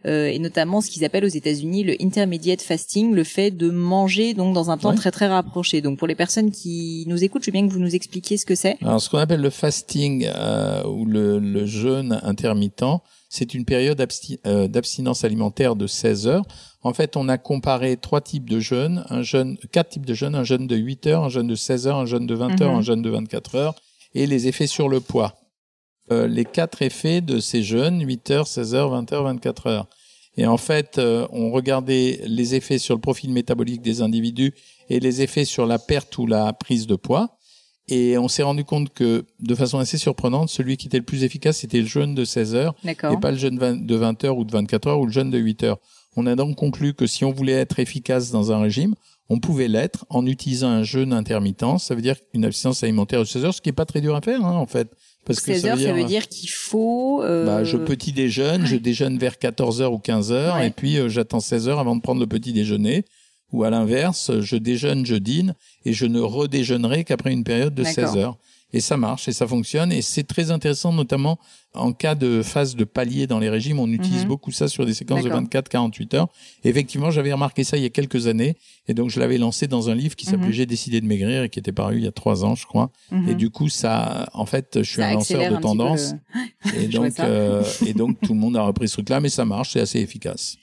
[0.06, 4.34] Euh, et notamment ce qu'ils appellent aux États-Unis le intermediate fasting, le fait de manger
[4.34, 5.80] donc dans un temps très très rapproché.
[5.80, 8.44] Donc pour les personnes qui nous écoutent, je veux bien que vous nous expliquiez ce
[8.44, 8.76] que c'est.
[8.82, 12.84] Alors, ce qu'on appelle le fasting euh, ou le, le jeûne intermittent,
[13.30, 14.00] c'est une période
[14.46, 16.44] euh, d'abstinence alimentaire de 16 heures.
[16.84, 20.34] En fait, on a comparé trois types de jeûnes, un jeûne, quatre types de jeûnes,
[20.34, 22.72] un jeûne de 8 heures, un jeûne de 16 heures, un jeûne de 20 heures,
[22.72, 22.78] Mhm.
[22.78, 23.74] un jeûne de 24 heures,
[24.14, 25.34] et les effets sur le poids.
[26.12, 29.86] Euh, les quatre effets de ces jeûnes, 8 heures, 16 heures, 20 heures, 24 heures.
[30.36, 34.52] Et en fait, euh, on regardait les effets sur le profil métabolique des individus
[34.90, 37.38] et les effets sur la perte ou la prise de poids.
[37.88, 41.22] Et on s'est rendu compte que, de façon assez surprenante, celui qui était le plus
[41.22, 42.74] efficace, c'était le jeûne de 16 heures
[43.12, 43.56] et pas le jeûne
[43.86, 45.78] de 20 heures ou de 24 heures ou le jeûne de 8 heures.
[46.16, 48.94] On a donc conclu que si on voulait être efficace dans un régime,
[49.30, 51.64] on pouvait l'être en utilisant un jeûne intermittent.
[51.78, 54.14] Ça veut dire une abstinence alimentaire de 16 heures, ce qui est pas très dur
[54.14, 54.88] à faire, hein, en fait.
[55.24, 57.22] Parce que 16 heures, ça veut dire qu'il faut.
[57.22, 60.66] euh, Bah, je petit déjeune, je déjeune vers 14h ou 15h, Ouais.
[60.66, 63.04] et puis euh, j'attends 16h avant de prendre le petit déjeuner.
[63.52, 65.54] Ou à l'inverse, je déjeune, je dîne,
[65.84, 68.08] et je ne redéjeunerai qu'après une période de D'accord.
[68.12, 68.36] 16 heures.
[68.76, 71.38] Et ça marche, et ça fonctionne, et c'est très intéressant, notamment
[71.74, 73.78] en cas de phase de palier dans les régimes.
[73.78, 74.28] On utilise Mhm.
[74.28, 75.42] beaucoup ça sur des séquences de D'accord.
[75.42, 76.28] 24-48 heures.
[76.64, 78.56] Effectivement, j'avais remarqué ça il y a quelques années,
[78.88, 80.52] et donc je l'avais lancé dans un livre qui s'appelait Mhm.
[80.52, 82.90] J'ai décidé de maigrir, et qui était paru il y a trois ans, je crois.
[83.12, 83.28] mhm.
[83.28, 86.12] Et du coup, ça, en fait, je suis Ça un lanceur de un tendance.
[86.12, 89.44] le- Et donc, euh, et donc tout le monde a repris ce truc-là, mais ça
[89.44, 90.56] marche, c'est assez efficace.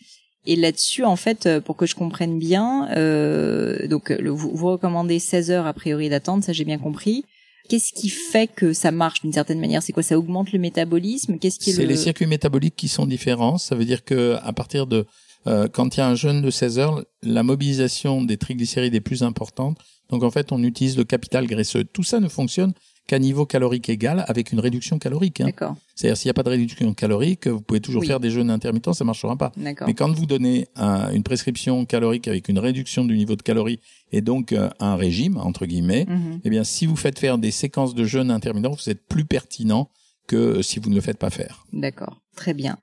[0.45, 4.67] Et là-dessus, en fait, euh, pour que je comprenne bien, euh, donc le- vous, vous
[4.67, 7.23] recommandez 16 heures a priori d'attente, ça j'ai bien compris.
[7.71, 9.81] Qu'est-ce qui fait que ça marche d'une certaine manière?
[9.81, 10.03] C'est quoi?
[10.03, 11.39] Ça augmente le métabolisme?
[11.39, 13.57] Qu'est-ce qui est, C'est le les circuits métaboliques qui sont différents.
[13.57, 15.05] Ça veut dire que à partir de
[15.47, 18.99] euh, quand il y a un jeûne de 16 heures, la mobilisation des triglycérides est
[18.99, 19.77] plus importante.
[20.09, 21.85] Donc en fait, on utilise le capital graisseux.
[21.85, 22.73] Tout ça ne fonctionne
[23.07, 25.41] qu'à niveau calorique égal avec une réduction calorique.
[25.41, 25.45] hein.
[25.45, 28.07] D'accord, C'est-à-dire s'il n'y a pas de réduction calorique, vous pouvez toujours Oui.
[28.07, 29.51] faire des jeûnes intermittents, ça marchera pas.
[29.57, 29.87] d'accord.
[29.87, 33.79] Mais quand vous donnez un- une prescription calorique avec une réduction du niveau de calories
[34.11, 36.39] et donc euh, un régime entre guillemets, Mhm.
[36.45, 39.89] eh bien, si vous faites faire des séquences de jeûne intermittents, vous êtes plus pertinent
[40.27, 41.65] que si vous ne le faites pas faire.
[41.73, 42.77] D'accord, très bien.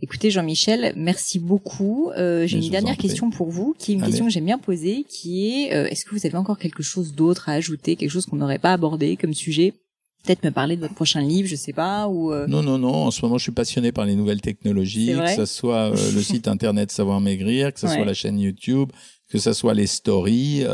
[0.00, 2.10] Écoutez Jean-Michel, merci beaucoup.
[2.16, 4.10] Euh, J'ai une dernière question pour vous, qui est une Allez.
[4.10, 7.14] question que j'aime bien poser, qui est euh, est-ce que vous avez encore quelque chose
[7.14, 9.74] d'autre à ajouter, quelque chose qu'on n'aurait pas abordé comme sujet?
[10.24, 12.94] Peut-être me parler de votre prochain livre, je sais pas, ou euh, Non, non, non.
[13.06, 16.22] En ce moment, je suis passionné par les nouvelles technologies, que ce soit euh, le
[16.22, 17.94] site internet Savoir Maigrir, que ce Ouais.
[17.96, 18.90] soit la chaîne YouTube,
[19.30, 20.64] que ce soit les stories.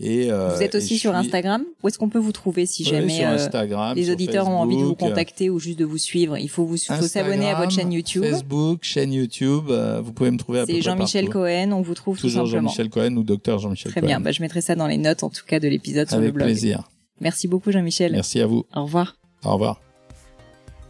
[0.00, 1.64] Euh, et euh, vous êtes aussi sur suis- Instagram?
[1.82, 4.76] Où est-ce qu'on peut vous trouver si Oui, jamais euh, Instagram, les auditeurs ont envie
[4.76, 6.38] de vous contacter ou juste de vous suivre?
[6.38, 8.24] Il faut vous s'abonner à votre chaîne YouTube.
[8.24, 9.64] Facebook, chaîne YouTube.
[9.70, 11.28] euh, vous pouvez me trouver à peu C'est Jean-Michel.
[11.28, 12.68] Cohen, on vous trouve Toujours tout simplement.
[12.68, 14.06] Jean-Michel Cohen ou Docteur Jean-Michel Très Cohen.
[14.08, 16.28] bien, bah, je mettrai ça dans les notes en tout cas de l'épisode sur Avec
[16.28, 16.46] le blog.
[16.46, 16.88] plaisir.
[17.20, 18.12] Merci beaucoup Jean-Michel.
[18.12, 18.64] Merci à vous.
[18.74, 19.16] Au revoir.
[19.44, 19.87] Au revoir.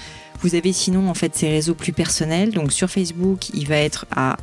[0.44, 2.52] Vous avez sinon en fait ses réseaux plus personnels.
[2.52, 4.36] Donc sur Facebook, il va être à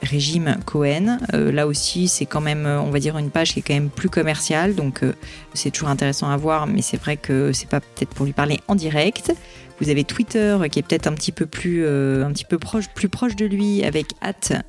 [0.00, 1.18] régime Cohen.
[1.34, 3.74] Euh, là aussi, c'est quand même, euh, on va dire, une page qui est quand
[3.74, 4.76] même plus commerciale.
[4.76, 5.12] Donc euh,
[5.52, 8.60] c'est toujours intéressant à voir, mais c'est vrai que c'est pas peut-être pour lui parler
[8.68, 9.32] en direct.
[9.80, 12.88] Vous avez Twitter qui est peut-être un petit peu plus, euh, un petit peu proche,
[12.90, 14.08] plus proche de lui avec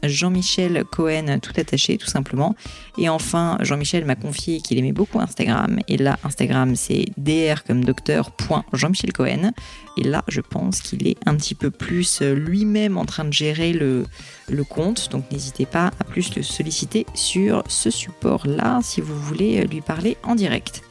[0.04, 2.56] Jean-Michel Cohen tout attaché tout simplement.
[2.98, 5.80] Et enfin, Jean-Michel m'a confié qu'il aimait beaucoup Instagram.
[5.90, 8.32] Et là, Instagram, c'est dr comme docteur
[8.72, 9.52] Jean-Michel Cohen.
[9.98, 13.34] Et là, je pense qu'il est un petit peu plus euh, lui-même en train de
[13.34, 14.06] gérer le,
[14.50, 15.10] le compte.
[15.12, 19.82] Donc n'hésitez pas à plus le solliciter sur ce support-là si vous voulez euh, lui
[19.82, 20.84] parler en direct.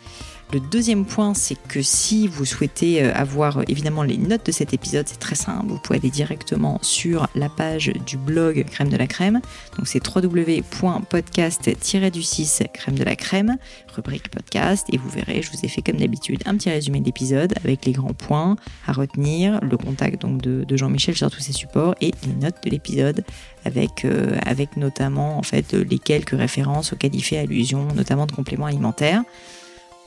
[0.52, 4.50] Le deuxième point, c'est que si vous souhaitez euh, avoir euh, évidemment les notes de
[4.50, 5.66] cet épisode, c'est très simple.
[5.68, 9.40] Vous pouvez aller directement sur la page du blog Crème de la Crème.
[9.76, 13.58] Donc c'est www.podcast-du6 crème de la crème,
[13.94, 14.88] rubrique podcast.
[14.92, 17.86] Et vous verrez, je vous ai fait comme d'habitude un petit résumé de l'épisode avec
[17.86, 18.56] les grands points
[18.88, 22.70] à retenir, le contact donc de, Jean-Michel sur tous ses supports et les notes de
[22.70, 23.24] l'épisode
[23.64, 24.36] avec, euh,
[24.76, 29.22] notamment en fait les quelques références auxquelles il fait allusion, notamment de compléments alimentaires.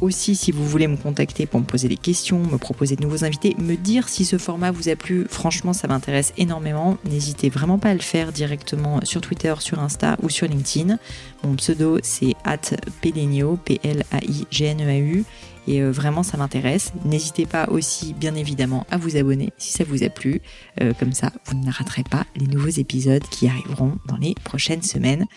[0.03, 3.23] Aussi, si vous voulez me contacter pour me poser des questions, me proposer de nouveaux
[3.23, 6.97] invités, me dire si ce format vous a plu, franchement, ça m'intéresse énormément.
[7.09, 10.99] N'hésitez vraiment pas à le faire directement sur Twitter, sur Insta ou sur LinkedIn.
[11.45, 12.33] Mon pseudo, c'est
[13.01, 15.23] @pelenio, P-L-A-I-G-N-E-A-U.
[15.67, 16.91] Et euh, vraiment, ça m'intéresse.
[17.05, 20.41] N'hésitez pas aussi, bien évidemment, à vous abonner si ça vous a plu.
[20.81, 24.83] Euh, comme ça, vous ne raterez pas les nouveaux épisodes qui arriveront dans les prochaines
[24.83, 25.27] semaines.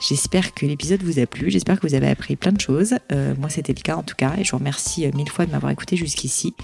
[0.00, 2.94] J'espère que l'épisode vous a plu, j'espère que vous avez appris plein de choses.
[3.12, 5.44] Euh, moi, c'était le cas en tout cas, et je vous remercie euh, mille fois
[5.44, 6.54] de m'avoir écouté jusqu'ici.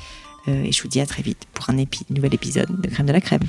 [0.46, 1.74] Euh, et je vous dis à très vite pour un
[2.10, 3.40] nouvel épisode de Crème de la Crème.